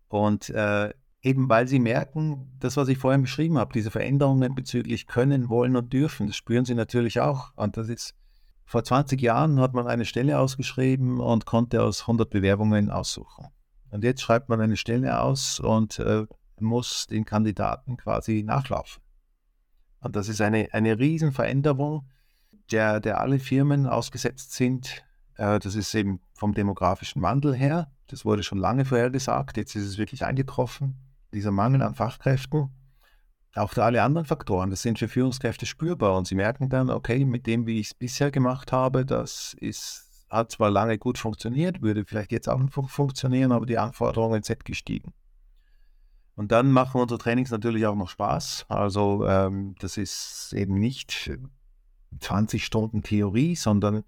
Und 0.07 0.51
äh, 0.51 0.95
eben 1.21 1.49
weil 1.49 1.67
sie 1.67 1.81
merken, 1.81 2.57
das, 2.61 2.77
was 2.77 2.87
ich 2.87 2.99
vorhin 2.99 3.23
beschrieben 3.23 3.59
habe, 3.59 3.73
diese 3.73 3.91
Veränderungen 3.91 4.55
bezüglich 4.55 5.09
können, 5.09 5.49
wollen 5.49 5.75
und 5.75 5.93
dürfen, 5.93 6.29
das 6.29 6.37
spüren 6.37 6.65
sie 6.65 6.77
natürlich 6.77 7.19
auch. 7.19 7.53
Und 7.57 7.77
das 7.77 7.89
ist, 7.89 8.15
vor 8.67 8.85
20 8.85 9.21
Jahren 9.21 9.59
hat 9.59 9.75
man 9.75 9.89
eine 9.89 10.05
Stelle 10.05 10.39
ausgeschrieben 10.39 11.19
und 11.19 11.45
konnte 11.45 11.83
aus 11.83 12.03
100 12.03 12.31
Bewerbungen 12.31 12.89
aussuchen. 12.89 13.49
Und 13.91 14.05
jetzt 14.05 14.23
schreibt 14.23 14.49
man 14.49 14.61
eine 14.61 14.77
Stelle 14.77 15.21
aus 15.21 15.59
und 15.59 15.99
äh, 15.99 16.27
muss 16.61 17.09
den 17.09 17.25
Kandidaten 17.25 17.97
quasi 17.97 18.45
nachlaufen. 18.45 19.03
Und 19.99 20.15
das 20.15 20.29
ist 20.29 20.41
eine, 20.41 20.69
eine 20.71 21.01
Riesenveränderung 21.01 22.07
der, 22.73 23.01
der 23.01 23.21
alle 23.21 23.39
Firmen 23.39 23.87
ausgesetzt 23.87 24.53
sind. 24.55 25.05
Äh, 25.37 25.59
das 25.59 25.75
ist 25.75 25.95
eben 25.95 26.21
vom 26.35 26.55
demografischen 26.55 27.23
Wandel 27.23 27.55
her. 27.55 27.91
Das 28.09 28.25
wurde 28.25 28.43
schon 28.43 28.59
lange 28.59 28.85
vorhergesagt. 28.85 29.57
Jetzt 29.57 29.77
ist 29.77 29.87
es 29.87 29.99
wirklich 29.99 30.25
eingetroffen. 30.25 30.97
Dieser 31.33 31.51
Mangel 31.51 31.83
an 31.83 31.95
Fachkräften. 31.95 32.71
Auch 33.55 33.71
für 33.71 33.85
alle 33.85 34.03
anderen 34.03 34.27
Faktoren, 34.27 34.71
das 34.71 34.81
sind 34.81 34.99
für 34.99 35.09
Führungskräfte 35.09 35.67
spürbar 35.67 36.17
und 36.17 36.27
sie 36.27 36.35
merken 36.35 36.71
dann, 36.71 36.89
okay, 36.89 37.23
mit 37.27 37.47
dem, 37.47 37.67
wie 37.67 37.81
ich 37.81 37.89
es 37.89 37.95
bisher 37.95 38.31
gemacht 38.31 38.73
habe, 38.73 39.05
das 39.05 39.55
ist, 39.61 40.27
hat 40.31 40.51
zwar 40.53 40.71
lange 40.71 40.97
gut 40.97 41.19
funktioniert, 41.19 41.83
würde 41.83 42.07
vielleicht 42.07 42.33
jetzt 42.33 42.49
auch 42.49 42.59
funktionieren, 42.89 43.53
aber 43.53 43.67
die 43.67 43.77
Anforderungen 43.77 44.43
sind 44.43 44.65
gestiegen. 44.65 45.13
Und 46.35 46.51
dann 46.51 46.73
machen 46.73 46.99
unsere 46.99 47.19
Trainings 47.19 47.51
natürlich 47.51 47.87
auch 47.87 47.95
noch 47.95 48.09
Spaß. 48.09 48.65
Also 48.71 49.27
ähm, 49.27 49.75
das 49.81 49.99
ist 49.99 50.55
eben 50.57 50.79
nicht 50.79 51.31
20 52.21 52.65
Stunden 52.65 53.03
Theorie, 53.03 53.57
sondern 53.57 54.05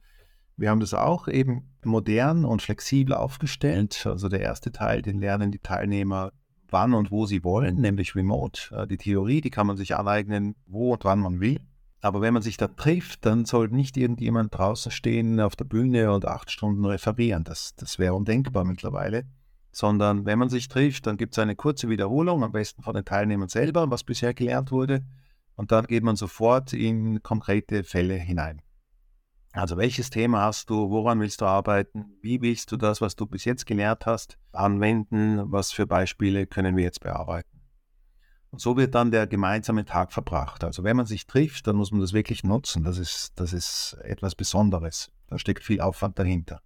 wir 0.57 0.71
haben 0.71 0.81
das 0.81 0.95
auch 0.95 1.29
eben 1.29 1.75
modern 1.85 2.45
und 2.45 2.63
flexibel 2.63 3.15
aufgestellt. 3.15 4.07
Also 4.07 4.29
der 4.29 4.41
erste 4.41 4.73
Teil, 4.73 5.03
den 5.03 5.19
lernen 5.19 5.51
die 5.51 5.59
Teilnehmer 5.59 6.33
wann 6.71 6.95
und 6.95 7.11
wo 7.11 7.27
sie 7.27 7.45
wollen, 7.45 7.81
nämlich 7.81 8.15
remote. 8.15 8.75
Äh, 8.75 8.87
die 8.87 8.97
Theorie, 8.97 9.41
die 9.41 9.51
kann 9.51 9.67
man 9.67 9.77
sich 9.77 9.97
aneignen, 9.97 10.57
wo 10.67 10.93
und 10.93 11.05
wann 11.05 11.21
man 11.21 11.41
will. 11.41 11.61
Aber 12.01 12.21
wenn 12.21 12.35
man 12.35 12.43
sich 12.43 12.59
da 12.59 12.69
trifft, 12.69 13.25
dann 13.25 13.47
soll 13.47 13.69
nicht 13.69 13.97
irgendjemand 13.97 14.57
draußen 14.57 14.93
stehen 14.93 15.41
auf 15.41 15.57
der 15.57 15.65
Bühne 15.65 16.13
und 16.13 16.27
acht 16.27 16.51
Stunden 16.51 16.85
referieren. 16.85 17.45
Das, 17.45 17.75
das 17.77 17.99
wäre 17.99 18.15
undenkbar 18.15 18.65
mittlerweile. 18.65 19.25
Sondern 19.73 20.27
wenn 20.27 20.39
man 20.39 20.51
sich 20.51 20.69
trifft, 20.69 21.07
dann 21.07 21.17
gibt 21.17 21.33
es 21.35 21.39
eine 21.39 21.57
kurze 21.57 21.89
Wiederholung, 21.89 22.45
am 22.45 22.53
besten 22.53 22.83
von 22.83 22.95
den 22.95 23.05
Teilnehmern 23.05 23.49
selber, 23.49 23.91
was 23.91 24.05
bisher 24.05 24.35
gelernt 24.35 24.71
wurde. 24.71 25.03
Und 25.57 25.73
dann 25.73 25.87
geht 25.87 26.03
man 26.03 26.17
sofort 26.17 26.73
in 26.73 27.23
konkrete 27.23 27.85
Fälle 27.85 28.15
hinein. 28.15 28.61
Also 29.53 29.77
welches 29.77 30.11
Thema 30.11 30.43
hast 30.43 30.69
du, 30.69 30.91
woran 30.91 31.21
willst 31.21 31.41
du 31.41 31.45
arbeiten, 31.45 32.17
wie 32.21 32.43
willst 32.43 32.73
du 32.73 32.77
das, 32.77 33.01
was 33.01 33.15
du 33.15 33.25
bis 33.25 33.45
jetzt 33.45 33.67
gelernt 33.67 34.05
hast, 34.05 34.37
anwenden, 34.51 35.53
was 35.53 35.71
für 35.71 35.87
Beispiele 35.87 36.49
können 36.49 36.77
wir 36.77 36.83
jetzt 36.83 37.01
bearbeiten. 37.01 37.61
Und 38.51 38.61
so 38.61 38.77
wird 38.77 38.97
dann 38.97 39.13
der 39.13 39.29
gemeinsame 39.29 39.85
Tag 39.85 40.13
verbracht. 40.13 40.65
Also 40.65 40.83
wenn 40.83 40.97
man 40.97 41.07
sich 41.07 41.27
trifft, 41.27 41.69
dann 41.69 41.77
muss 41.77 41.93
man 41.93 42.01
das 42.01 42.13
wirklich 42.13 42.43
nutzen. 42.43 42.83
Das 42.83 42.99
ist, 42.99 43.33
das 43.37 43.53
ist 43.53 43.97
etwas 44.03 44.35
Besonderes. 44.35 45.13
Da 45.29 45.39
steckt 45.39 45.63
viel 45.63 45.81
Aufwand 45.81 46.19
dahinter. 46.19 46.61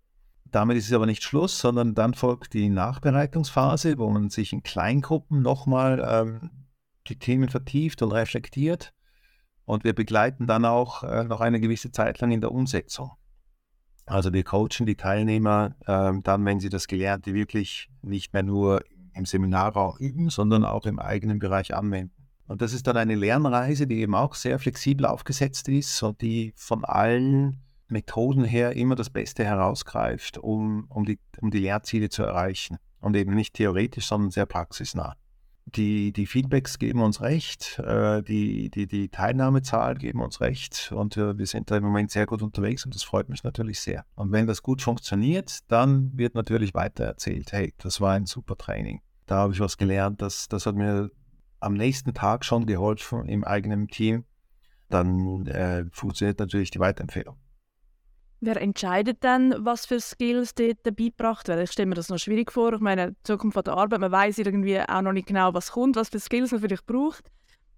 Damit 0.50 0.78
ist 0.78 0.86
es 0.86 0.92
aber 0.94 1.06
nicht 1.06 1.22
Schluss, 1.22 1.58
sondern 1.58 1.94
dann 1.94 2.14
folgt 2.14 2.54
die 2.54 2.70
Nachbereitungsphase, 2.70 3.98
wo 3.98 4.08
man 4.08 4.30
sich 4.30 4.54
in 4.54 4.62
Kleingruppen 4.62 5.42
nochmal 5.42 6.02
ähm, 6.06 6.50
die 7.08 7.18
Themen 7.18 7.48
vertieft 7.48 8.02
und 8.02 8.12
reflektiert. 8.12 8.92
Und 9.64 9.84
wir 9.84 9.94
begleiten 9.94 10.46
dann 10.46 10.64
auch 10.64 11.02
äh, 11.02 11.24
noch 11.24 11.40
eine 11.40 11.60
gewisse 11.60 11.92
Zeit 11.92 12.20
lang 12.20 12.30
in 12.30 12.40
der 12.40 12.52
Umsetzung. 12.52 13.10
Also 14.06 14.32
wir 14.32 14.42
coachen 14.42 14.86
die 14.86 14.96
Teilnehmer 14.96 15.74
äh, 15.86 16.12
dann, 16.22 16.44
wenn 16.46 16.60
sie 16.60 16.70
das 16.70 16.86
Gelernte 16.86 17.34
wirklich 17.34 17.90
nicht 18.00 18.32
mehr 18.32 18.42
nur 18.42 18.82
im 19.14 19.26
Seminarraum 19.26 19.96
üben, 19.98 20.30
sondern 20.30 20.64
auch 20.64 20.86
im 20.86 20.98
eigenen 20.98 21.38
Bereich 21.38 21.74
anwenden. 21.74 22.14
Und 22.46 22.62
das 22.62 22.72
ist 22.72 22.86
dann 22.86 22.96
eine 22.96 23.14
Lernreise, 23.14 23.86
die 23.86 24.00
eben 24.00 24.14
auch 24.14 24.34
sehr 24.34 24.58
flexibel 24.58 25.04
aufgesetzt 25.04 25.68
ist 25.68 26.02
und 26.02 26.22
die 26.22 26.54
von 26.56 26.86
allen 26.86 27.60
Methoden 27.88 28.44
her 28.44 28.74
immer 28.74 28.94
das 28.94 29.10
Beste 29.10 29.44
herausgreift, 29.44 30.38
um, 30.38 30.86
um, 30.88 31.04
die, 31.04 31.18
um 31.42 31.50
die 31.50 31.58
Lernziele 31.58 32.08
zu 32.08 32.22
erreichen. 32.22 32.78
Und 33.00 33.16
eben 33.16 33.34
nicht 33.34 33.54
theoretisch, 33.54 34.06
sondern 34.06 34.30
sehr 34.30 34.46
praxisnah 34.46 35.14
die, 35.76 36.12
die 36.12 36.26
Feedbacks 36.26 36.78
geben 36.78 37.02
uns 37.02 37.20
recht, 37.20 37.78
äh, 37.78 38.22
die, 38.22 38.70
die, 38.70 38.86
die 38.86 39.08
Teilnahmezahlen 39.08 39.98
geben 39.98 40.20
uns 40.20 40.40
recht 40.40 40.92
und 40.94 41.16
wir 41.16 41.46
sind 41.46 41.70
da 41.70 41.76
im 41.76 41.84
Moment 41.84 42.10
sehr 42.10 42.26
gut 42.26 42.42
unterwegs 42.42 42.84
und 42.84 42.94
das 42.94 43.02
freut 43.02 43.28
mich 43.28 43.44
natürlich 43.44 43.80
sehr. 43.80 44.04
Und 44.14 44.32
wenn 44.32 44.46
das 44.46 44.62
gut 44.62 44.82
funktioniert, 44.82 45.60
dann 45.68 46.16
wird 46.16 46.34
natürlich 46.34 46.74
weiter 46.74 47.04
erzählt, 47.04 47.52
hey, 47.52 47.74
das 47.78 48.00
war 48.00 48.12
ein 48.12 48.26
super 48.26 48.56
Training. 48.56 49.00
Da 49.26 49.36
habe 49.36 49.52
ich 49.52 49.60
was 49.60 49.76
gelernt, 49.76 50.22
das, 50.22 50.48
das 50.48 50.66
hat 50.66 50.74
mir 50.74 51.10
am 51.60 51.74
nächsten 51.74 52.14
Tag 52.14 52.44
schon 52.44 52.66
geholfen 52.66 53.26
im 53.26 53.44
eigenen 53.44 53.88
Team. 53.88 54.24
Dann 54.88 55.46
äh, 55.46 55.84
funktioniert 55.92 56.38
natürlich 56.38 56.70
die 56.70 56.80
Weiterempfehlung. 56.80 57.36
Wer 58.40 58.60
entscheidet 58.60 59.24
dann, 59.24 59.54
was 59.64 59.86
für 59.86 60.00
Skills 60.00 60.54
dort 60.54 60.82
beigebracht 60.84 61.48
werden? 61.48 61.64
Ich 61.64 61.72
stelle 61.72 61.86
mir 61.86 61.96
das 61.96 62.08
noch 62.08 62.18
schwierig 62.18 62.52
vor. 62.52 62.72
Ich 62.72 62.80
meine, 62.80 63.12
die 63.12 63.22
Zukunft 63.24 63.66
der 63.66 63.74
Arbeit, 63.74 64.00
man 64.00 64.12
weiß 64.12 64.38
irgendwie 64.38 64.80
auch 64.80 65.02
noch 65.02 65.12
nicht 65.12 65.26
genau, 65.26 65.54
was 65.54 65.72
kommt, 65.72 65.96
was 65.96 66.08
für 66.10 66.20
Skills 66.20 66.52
man 66.52 66.60
vielleicht 66.60 66.86
braucht. 66.86 67.30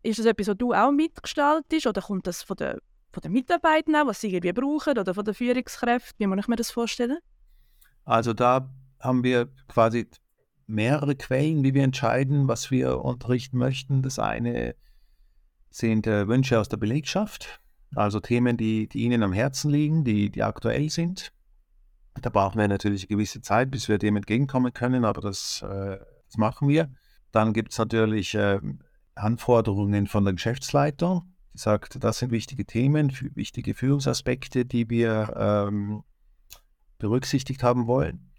Ist 0.03 0.19
das 0.19 0.27
etwas, 0.27 0.49
was 0.49 0.57
du 0.59 0.75
auch 0.75 0.93
mitgestaltest 0.93 1.87
oder 1.87 2.03
kommt 2.03 2.27
das 2.27 2.43
von 2.43 2.57
der 2.57 2.79
von 3.13 3.23
den 3.23 3.33
Mitarbeitenden, 3.33 4.07
was 4.07 4.21
sie 4.21 4.33
irgendwie 4.33 4.53
brauchen 4.53 4.99
oder 4.99 5.15
von 5.15 5.25
den 5.25 5.35
Führungskräften? 5.35 6.17
Wie 6.19 6.27
muss 6.27 6.39
ich 6.39 6.49
mir 6.49 6.57
das 6.57 6.71
vorstellen? 6.71 7.19
Also 8.05 8.33
da 8.33 8.73
haben 9.01 9.25
wir 9.25 9.49
quasi 9.69 10.09
mehrere 10.67 11.17
Quellen, 11.17 11.65
wie 11.65 11.75
wir 11.75 11.83
entscheiden, 11.83 12.49
was 12.49 12.71
wir 12.71 13.05
unterrichten 13.05 13.59
möchten. 13.59 14.03
Das 14.03 14.19
eine 14.19 14.75
sind 15.71 16.07
äh, 16.07 16.29
Wünsche 16.29 16.59
aus 16.61 16.69
der 16.69 16.77
Belegschaft, 16.77 17.61
also 17.95 18.21
Themen, 18.21 18.57
die, 18.57 18.89
die 18.89 19.03
Ihnen 19.03 19.23
am 19.23 19.33
Herzen 19.33 19.71
liegen, 19.71 20.05
die, 20.05 20.31
die 20.31 20.43
aktuell 20.43 20.91
sind. 20.91 21.33
Da 22.21 22.31
brauchen 22.31 22.59
wir 22.59 22.69
natürlich 22.69 23.03
eine 23.03 23.17
gewisse 23.17 23.41
Zeit, 23.41 23.71
bis 23.71 23.89
wir 23.89 23.99
dem 23.99 24.17
entgegenkommen 24.17 24.73
können, 24.73 25.05
aber 25.05 25.21
das, 25.21 25.63
äh, 25.63 25.99
das 26.27 26.37
machen 26.37 26.69
wir. 26.69 26.93
Dann 27.33 27.53
gibt 27.53 27.73
es 27.73 27.79
natürlich 27.79 28.35
äh, 28.35 28.61
Anforderungen 29.15 30.07
von 30.07 30.25
der 30.25 30.35
Geschäftsleitung, 30.35 31.33
die 31.55 31.59
sagt, 31.59 32.03
das 32.03 32.19
sind 32.19 32.33
wichtige 32.33 32.65
Themen, 32.65 33.13
wichtige 33.35 33.75
Führungsaspekte, 33.75 34.65
die 34.65 34.89
wir 34.91 35.35
ähm, 35.37 36.03
berücksichtigt 36.99 37.63
haben 37.63 37.87
wollen. 37.87 38.31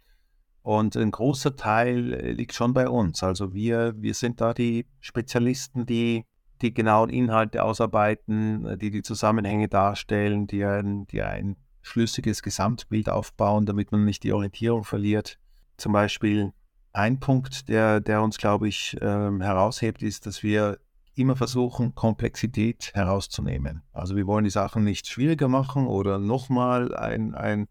Und 0.64 0.96
ein 0.96 1.12
großer 1.12 1.56
Teil 1.56 2.14
äh, 2.14 2.32
liegt 2.34 2.54
schon 2.54 2.74
bei 2.74 2.88
uns. 2.88 3.24
Also 3.24 3.54
wir, 3.54 3.94
wir 3.98 4.14
sind 4.14 4.42
da 4.42 4.54
die 4.54 4.86
Spezialisten, 5.00 5.86
die 5.86 6.26
die 6.62 6.74
genauen 6.74 7.10
Inhalte 7.10 7.64
ausarbeiten, 7.64 8.66
äh, 8.66 8.78
die 8.78 8.92
die 8.92 9.02
Zusammenhänge 9.02 9.68
darstellen, 9.68 10.48
die 10.48 10.64
ein, 10.66 11.08
die 11.08 11.22
ein 11.22 11.58
schlüssiges 11.82 12.44
Gesamtbild 12.44 13.10
aufbauen, 13.10 13.66
damit 13.66 13.92
man 13.92 14.06
nicht 14.06 14.24
die 14.24 14.34
Orientierung 14.34 14.84
verliert. 14.84 15.40
Zum 15.78 15.94
Beispiel 15.94 16.54
ein 16.94 17.20
Punkt, 17.20 17.70
der, 17.70 18.02
der 18.02 18.22
uns, 18.22 18.38
glaube 18.38 18.68
ich, 18.68 18.98
ähm, 19.02 19.42
heraushebt, 19.42 20.04
ist, 20.04 20.26
dass 20.26 20.44
wir 20.44 20.80
immer 21.16 21.36
versuchen, 21.36 21.96
Komplexität 21.96 22.92
herauszunehmen. 22.94 23.84
Also 23.92 24.16
wir 24.16 24.28
wollen 24.28 24.44
die 24.44 24.50
Sachen 24.50 24.84
nicht 24.84 25.08
schwieriger 25.08 25.48
machen 25.48 25.88
oder 25.88 26.20
nochmal 26.20 26.96
ein, 26.96 27.36
ein, 27.36 27.68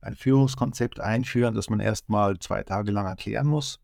ein 0.00 0.14
Führungskonzept 0.14 1.00
einführen, 1.00 1.54
das 1.54 1.70
man 1.70 1.80
erstmal 1.80 2.38
zwei 2.38 2.62
Tage 2.62 2.92
lang 2.92 3.06
erklären 3.06 3.46
muss, 3.46 3.80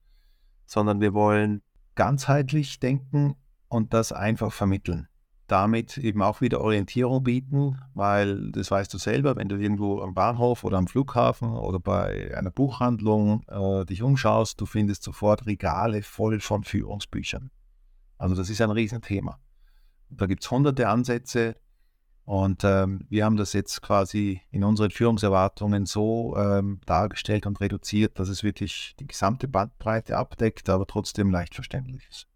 sondern 0.66 1.00
wir 1.00 1.14
wollen 1.14 1.62
ganzheitlich 1.94 2.78
denken 2.78 3.34
und 3.70 3.94
das 3.94 4.12
einfach 4.12 4.52
vermitteln. 4.52 5.08
Damit 5.46 5.96
eben 5.96 6.22
auch 6.22 6.40
wieder 6.40 6.60
Orientierung 6.60 7.24
bieten, 7.24 7.78
weil 7.94 8.52
das 8.52 8.70
weißt 8.70 8.92
du 8.92 8.98
selber, 8.98 9.36
wenn 9.36 9.48
du 9.48 9.56
irgendwo 9.56 10.00
am 10.00 10.14
Bahnhof 10.14 10.62
oder 10.64 10.76
am 10.76 10.86
Flughafen 10.86 11.50
oder 11.50 11.80
bei 11.80 12.36
einer 12.36 12.50
Buchhandlung 12.50 13.42
äh, 13.48 13.84
dich 13.86 14.02
umschaust, 14.02 14.60
du 14.60 14.66
findest 14.66 15.02
sofort 15.02 15.46
Regale 15.46 16.02
voll 16.02 16.40
von 16.40 16.62
Führungsbüchern. 16.62 17.50
Also 18.18 18.34
das 18.34 18.50
ist 18.50 18.60
ein 18.60 18.70
Riesenthema. 18.70 19.40
Da 20.10 20.26
gibt 20.26 20.44
es 20.44 20.50
hunderte 20.50 20.88
Ansätze 20.88 21.56
und 22.24 22.62
ähm, 22.64 23.06
wir 23.08 23.24
haben 23.24 23.36
das 23.36 23.52
jetzt 23.52 23.82
quasi 23.82 24.40
in 24.50 24.62
unseren 24.62 24.90
Führungserwartungen 24.90 25.86
so 25.86 26.36
ähm, 26.36 26.80
dargestellt 26.86 27.46
und 27.46 27.60
reduziert, 27.60 28.18
dass 28.18 28.28
es 28.28 28.44
wirklich 28.44 28.94
die 29.00 29.06
gesamte 29.06 29.48
Bandbreite 29.48 30.16
abdeckt, 30.16 30.68
aber 30.68 30.86
trotzdem 30.86 31.30
leicht 31.30 31.54
verständlich 31.54 32.06
ist. 32.08 32.29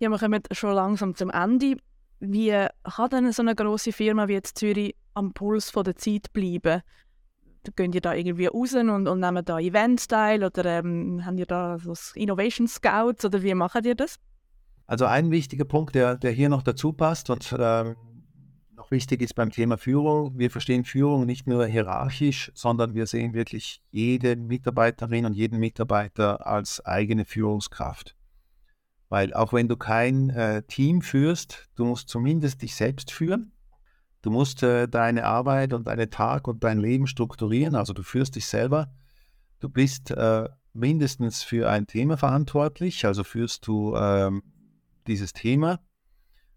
Ja, 0.00 0.08
wir 0.08 0.18
kommen 0.18 0.42
schon 0.50 0.74
langsam 0.74 1.14
zum 1.14 1.28
Ende. 1.28 1.76
Wie 2.20 2.66
kann 2.84 3.10
denn 3.10 3.32
so 3.32 3.42
eine 3.42 3.54
große 3.54 3.92
Firma 3.92 4.28
wie 4.28 4.32
jetzt 4.32 4.56
Zürich 4.56 4.96
am 5.12 5.34
Puls 5.34 5.68
von 5.68 5.84
der 5.84 5.94
Zeit 5.94 6.32
bleiben? 6.32 6.80
Gehen 7.76 7.92
ihr 7.92 8.00
da 8.00 8.14
irgendwie 8.14 8.46
raus 8.46 8.72
und, 8.72 8.88
und 9.06 9.20
nehmen 9.20 9.44
da 9.44 9.58
Events 9.58 10.08
teil 10.08 10.42
oder 10.42 10.64
ähm, 10.64 11.22
haben 11.26 11.36
ihr 11.36 11.44
da 11.44 11.78
so 11.78 11.92
Innovation 12.14 12.66
Scouts 12.66 13.26
oder 13.26 13.42
wie 13.42 13.52
machen 13.52 13.84
ihr 13.84 13.94
das? 13.94 14.18
Also 14.86 15.04
ein 15.04 15.30
wichtiger 15.30 15.66
Punkt, 15.66 15.94
der, 15.94 16.16
der 16.16 16.30
hier 16.30 16.48
noch 16.48 16.62
dazu 16.62 16.94
passt 16.94 17.28
und 17.28 17.54
ähm, 17.58 17.94
noch 18.74 18.90
wichtig 18.90 19.20
ist 19.20 19.34
beim 19.34 19.50
Thema 19.50 19.76
Führung, 19.76 20.38
wir 20.38 20.50
verstehen 20.50 20.86
Führung 20.86 21.26
nicht 21.26 21.46
nur 21.46 21.66
hierarchisch, 21.66 22.50
sondern 22.54 22.94
wir 22.94 23.06
sehen 23.06 23.34
wirklich 23.34 23.82
jede 23.90 24.36
Mitarbeiterin 24.36 25.26
und 25.26 25.34
jeden 25.34 25.58
Mitarbeiter 25.58 26.46
als 26.46 26.82
eigene 26.86 27.26
Führungskraft. 27.26 28.16
Weil 29.10 29.34
auch 29.34 29.52
wenn 29.52 29.68
du 29.68 29.76
kein 29.76 30.30
äh, 30.30 30.62
Team 30.62 31.02
führst, 31.02 31.68
du 31.74 31.84
musst 31.84 32.08
zumindest 32.08 32.62
dich 32.62 32.76
selbst 32.76 33.10
führen. 33.10 33.52
Du 34.22 34.30
musst 34.30 34.62
äh, 34.62 34.86
deine 34.86 35.24
Arbeit 35.24 35.72
und 35.72 35.88
deinen 35.88 36.10
Tag 36.10 36.46
und 36.46 36.62
dein 36.62 36.78
Leben 36.78 37.08
strukturieren. 37.08 37.74
Also 37.74 37.92
du 37.92 38.04
führst 38.04 38.36
dich 38.36 38.46
selber. 38.46 38.94
Du 39.58 39.68
bist 39.68 40.12
äh, 40.12 40.48
mindestens 40.72 41.42
für 41.42 41.68
ein 41.68 41.88
Thema 41.88 42.16
verantwortlich. 42.16 43.04
Also 43.04 43.24
führst 43.24 43.66
du 43.66 43.96
ähm, 43.96 44.44
dieses 45.08 45.32
Thema. 45.32 45.80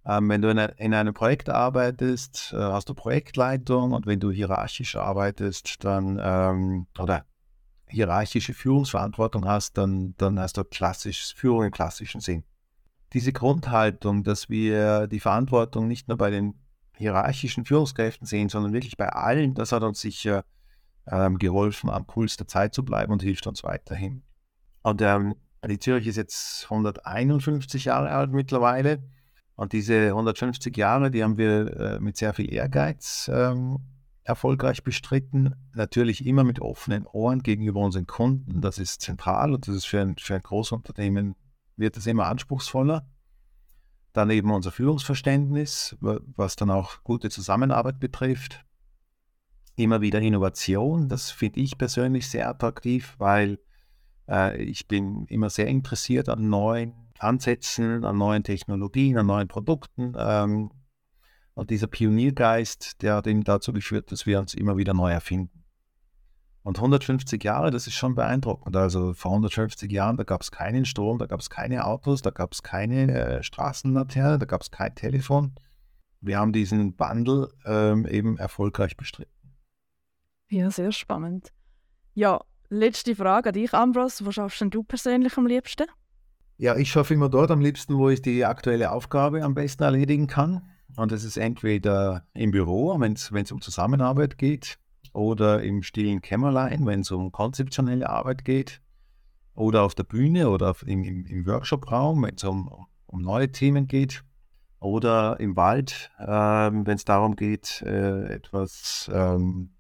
Ähm, 0.06 0.30
wenn 0.30 0.44
du 0.44 0.50
in, 0.50 0.60
in, 0.60 0.94
einem 0.94 1.16
Projekt 1.16 1.50
arbeitest, 1.50 2.54
äh, 2.54 2.58
hast 2.58 2.88
du 2.88 2.94
Projektleitung 2.94 3.94
und 3.94 4.06
wenn 4.06 4.20
du 4.20 4.30
hierarchisch 4.30 4.96
arbeitest, 4.96 5.84
dann 5.84 6.20
ähm, 6.22 6.86
oder 7.00 7.26
hierarchische 7.94 8.54
Führungsverantwortung 8.54 9.46
hast, 9.46 9.78
dann, 9.78 10.16
dann 10.18 10.40
hast 10.40 10.58
du 10.58 10.64
klassisch, 10.64 11.34
Führung 11.36 11.66
im 11.66 11.72
klassischen 11.72 12.22
Sinn. 12.22 12.44
Diese 13.14 13.32
Grundhaltung, 13.32 14.24
dass 14.24 14.50
wir 14.50 15.08
die 15.08 15.20
Verantwortung 15.20 15.88
nicht 15.88 16.08
nur 16.08 16.18
bei 16.18 16.32
den 16.32 16.56
hierarchischen 16.98 17.66
Führungskräften 17.66 18.26
sehen, 18.26 18.50
sondern 18.50 18.74
wirklich 18.74 18.98
bei 18.98 19.10
allen, 19.10 19.54
das 19.54 19.72
hat 19.72 19.84
uns 19.84 20.02
sicher 20.02 20.44
ähm, 21.08 21.38
geholfen, 21.38 21.90
am 21.90 22.06
Puls 22.06 22.38
der 22.38 22.48
Zeit 22.48 22.74
zu 22.74 22.84
bleiben 22.84 23.12
und 23.12 23.22
hilft 23.22 23.46
uns 23.46 23.64
weiterhin. 23.64 24.24
Und 24.82 25.02
ähm, 25.02 25.36
die 25.66 25.80
Zürich 25.80 26.08
ist 26.08 26.18
jetzt 26.18 26.64
151 26.66 27.86
Jahre 27.86 28.10
alt 28.10 28.32
mittlerweile. 28.32 29.04
Und 29.56 29.74
diese 29.74 30.08
150 30.08 30.76
Jahre, 30.76 31.12
die 31.12 31.24
haben 31.24 31.38
wir 31.38 31.80
äh, 31.80 32.00
mit 32.00 32.18
sehr 32.18 32.34
viel 32.34 32.52
Ehrgeiz 32.52 33.30
ähm, 33.32 33.80
erfolgreich 34.24 34.84
bestritten. 34.84 35.56
Natürlich 35.74 36.26
immer 36.26 36.44
mit 36.44 36.60
offenen 36.60 37.06
Ohren 37.06 37.44
gegenüber 37.44 37.82
unseren 37.82 38.08
Kunden. 38.08 38.62
Das 38.62 38.80
ist 38.80 39.02
zentral 39.02 39.54
und 39.54 39.68
das 39.68 39.76
ist 39.76 39.86
für 39.86 40.02
ein, 40.02 40.16
für 40.18 40.36
ein 40.36 40.42
Großunternehmen 40.42 41.36
wird 41.76 41.98
es 41.98 42.08
immer 42.08 42.28
anspruchsvoller. 42.28 43.08
Dann 44.14 44.30
eben 44.30 44.52
unser 44.52 44.72
Führungsverständnis, 44.72 45.98
was 46.00 46.56
dann 46.56 46.70
auch 46.70 47.04
gute 47.04 47.30
Zusammenarbeit 47.30 48.00
betrifft. 48.00 48.64
Immer 49.76 50.02
wieder 50.02 50.22
Innovation, 50.22 51.10
das 51.10 51.32
finde 51.32 51.60
ich 51.62 51.80
persönlich 51.80 52.30
sehr 52.30 52.48
attraktiv, 52.48 53.16
weil 53.18 53.58
äh, 54.30 54.62
ich 54.62 54.88
bin 54.88 55.26
immer 55.26 55.50
sehr 55.50 55.68
interessiert 55.68 56.30
an 56.30 56.48
neuen 56.48 56.94
Ansätzen, 57.18 58.06
an 58.06 58.18
neuen 58.18 58.44
Technologien, 58.44 59.18
an 59.18 59.26
neuen 59.26 59.48
Produkten. 59.48 60.14
Ähm, 60.16 60.70
und 61.54 61.70
dieser 61.70 61.88
Pioniergeist, 61.88 63.02
der 63.02 63.16
hat 63.16 63.28
eben 63.28 63.44
dazu 63.44 63.74
geführt, 63.74 64.12
dass 64.12 64.26
wir 64.26 64.40
uns 64.40 64.54
immer 64.54 64.78
wieder 64.78 64.94
neu 64.94 65.12
erfinden. 65.12 65.64
Und 66.64 66.78
150 66.78 67.44
Jahre, 67.44 67.72
das 67.72 67.88
ist 67.88 67.96
schon 67.96 68.16
beeindruckend. 68.16 68.76
Also 68.76 69.14
vor 69.14 69.32
150 69.32 69.92
Jahren, 69.92 70.16
da 70.16 70.24
gab 70.24 70.42
es 70.42 70.50
keinen 70.50 70.86
Strom, 70.86 71.20
da 71.20 71.26
gab 71.26 71.42
es 71.42 71.50
keine 71.50 71.86
Autos, 71.86 72.22
da 72.22 72.30
gab 72.30 72.54
es 72.54 72.64
keine 72.64 73.12
äh, 73.12 73.44
Straßenlaterne, 73.44 74.40
da 74.40 74.46
gab 74.46 74.62
es 74.62 74.72
kein 74.72 74.96
Telefon. 74.96 75.54
Wir 76.22 76.40
haben 76.40 76.54
diesen 76.54 76.96
Bundle 76.96 77.50
ähm, 77.66 78.06
eben 78.06 78.38
erfolgreich 78.38 78.96
bestritten. 78.96 79.34
Ja, 80.50 80.72
sehr 80.72 80.94
spannend. 80.94 81.50
Ja, 82.14 82.40
letzte 82.70 83.14
Frage 83.14 83.50
an 83.50 83.54
dich, 83.54 83.74
Ambros. 83.74 84.26
Wo 84.26 84.32
schaffst 84.32 84.64
du 84.70 84.84
persönlich 84.84 85.38
am 85.38 85.48
liebsten? 85.48 85.88
Ja, 86.58 86.78
ich 86.78 86.90
schaffe 86.90 87.14
immer 87.14 87.28
dort 87.28 87.52
am 87.52 87.60
liebsten, 87.60 87.98
wo 87.98 88.10
ich 88.10 88.22
die 88.22 88.46
aktuelle 88.46 88.92
Aufgabe 88.92 89.44
am 89.44 89.54
besten 89.54 89.84
erledigen 89.84 90.28
kann. 90.28 90.62
Und 90.96 91.12
das 91.12 91.24
ist 91.24 91.38
entweder 91.38 92.26
im 92.34 92.52
Büro, 92.52 93.00
wenn 93.00 93.14
es 93.14 93.52
um 93.52 93.62
Zusammenarbeit 93.62 94.38
geht, 94.38 94.78
oder 95.14 95.62
im 95.62 95.84
stillen 95.84 96.22
Kämmerlein, 96.22 96.86
wenn 96.86 97.02
es 97.02 97.12
um 97.12 97.32
konzeptionelle 97.32 98.10
Arbeit 98.10 98.46
geht, 98.46 98.82
oder 99.56 99.84
auf 99.84 99.94
der 99.94 100.04
Bühne 100.04 100.50
oder 100.50 100.72
auf, 100.72 100.86
im, 100.88 101.04
im, 101.04 101.46
Workshop-Raum, 101.46 102.24
wenn 102.24 102.36
es 102.36 102.44
um, 102.44 102.88
um 103.06 103.22
neue 103.22 103.52
Themen 103.52 103.88
geht, 103.88 104.24
oder 104.80 105.40
im 105.40 105.56
Wald, 105.56 106.12
äh, 106.20 106.26
wenn 106.26 106.96
es 106.96 107.06
darum 107.06 107.36
geht, 107.36 107.82
äh, 107.84 108.34
etwas 108.34 109.10
ähm, 109.14 109.76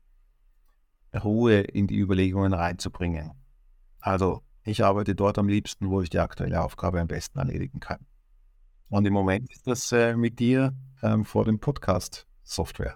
Ruhe 1.13 1.61
in 1.61 1.87
die 1.87 1.97
Überlegungen 1.97 2.53
reinzubringen. 2.53 3.31
Also 3.99 4.43
ich 4.63 4.83
arbeite 4.83 5.15
dort 5.15 5.37
am 5.37 5.47
liebsten, 5.47 5.89
wo 5.89 6.01
ich 6.01 6.09
die 6.09 6.19
aktuelle 6.19 6.63
Aufgabe 6.63 7.01
am 7.01 7.07
besten 7.07 7.39
erledigen 7.39 7.79
kann. 7.79 8.05
Und 8.93 9.07
im 9.07 9.13
Moment 9.13 9.51
ist 9.51 9.65
das 9.65 9.91
äh, 9.91 10.15
mit 10.15 10.37
dir 10.37 10.71
ähm, 11.01 11.25
vor 11.25 11.45
dem 11.45 11.57
Podcast 11.57 12.27
Software. 12.43 12.95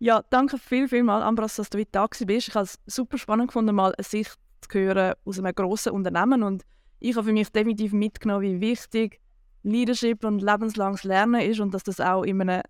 Ja, 0.00 0.24
danke 0.30 0.58
viel, 0.58 0.88
viel 0.88 1.04
mal, 1.04 1.22
Ambros, 1.22 1.54
dass 1.54 1.70
du 1.70 1.78
heute 1.78 1.90
da 1.92 2.08
bist. 2.26 2.48
Ich 2.48 2.54
habe 2.56 2.64
es 2.64 2.80
super 2.86 3.18
spannend 3.18 3.46
gefunden, 3.46 3.72
mal 3.72 3.94
eine 3.94 4.02
Sicht 4.02 4.34
zu 4.62 4.78
hören 4.80 5.14
aus 5.24 5.38
einem 5.38 5.54
grossen 5.54 5.92
Unternehmen. 5.92 6.42
Und 6.42 6.64
ich 6.98 7.14
habe 7.14 7.26
für 7.26 7.32
mich 7.32 7.52
definitiv 7.52 7.92
mitgenommen, 7.92 8.42
wie 8.42 8.60
wichtig 8.60 9.20
Leadership 9.62 10.24
und 10.24 10.42
lebenslanges 10.42 11.04
Lernen 11.04 11.40
ist 11.40 11.60
und 11.60 11.72
dass 11.72 11.84
das 11.84 12.00
auch 12.00 12.24
in 12.24 12.40
einem 12.40 12.62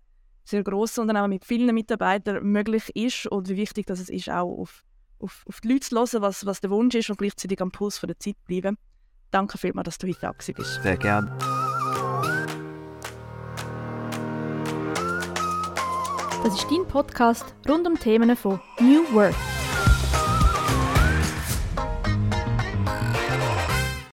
sehr 0.43 0.63
grossen 0.63 1.01
Unternehmen 1.01 1.29
mit 1.29 1.45
vielen 1.45 1.73
Mitarbeitern 1.73 2.43
möglich 2.43 2.95
ist 2.95 3.25
und 3.25 3.49
wie 3.49 3.57
wichtig 3.57 3.87
dass 3.87 3.99
es 3.99 4.11
ist, 4.11 4.29
auch 4.29 4.59
auf, 4.59 4.83
auf, 5.17 5.43
auf 5.47 5.59
die 5.61 5.69
Leute 5.69 5.87
zu 5.87 5.95
hören, 5.95 6.21
was, 6.21 6.45
was 6.45 6.61
der 6.61 6.69
Wunsch 6.69 6.93
ist 6.93 7.09
und 7.09 7.17
gleichzeitig 7.17 7.59
am 7.61 7.71
Puls 7.71 7.97
von 7.97 8.09
der 8.09 8.19
Zeit 8.19 8.35
bleiben. 8.45 8.77
Danke 9.31 9.57
vielmals, 9.57 9.85
dass 9.85 9.97
du 9.97 10.07
heute 10.07 10.19
da 10.21 10.33
bist. 10.33 10.83
Sehr 10.83 10.97
gerne. 10.97 11.35
Das 16.43 16.55
ist 16.55 16.69
dein 16.69 16.85
Podcast 16.85 17.55
rund 17.69 17.87
um 17.87 17.97
Themen 17.97 18.35
von 18.35 18.59
New 18.79 19.03
Work. 19.13 19.33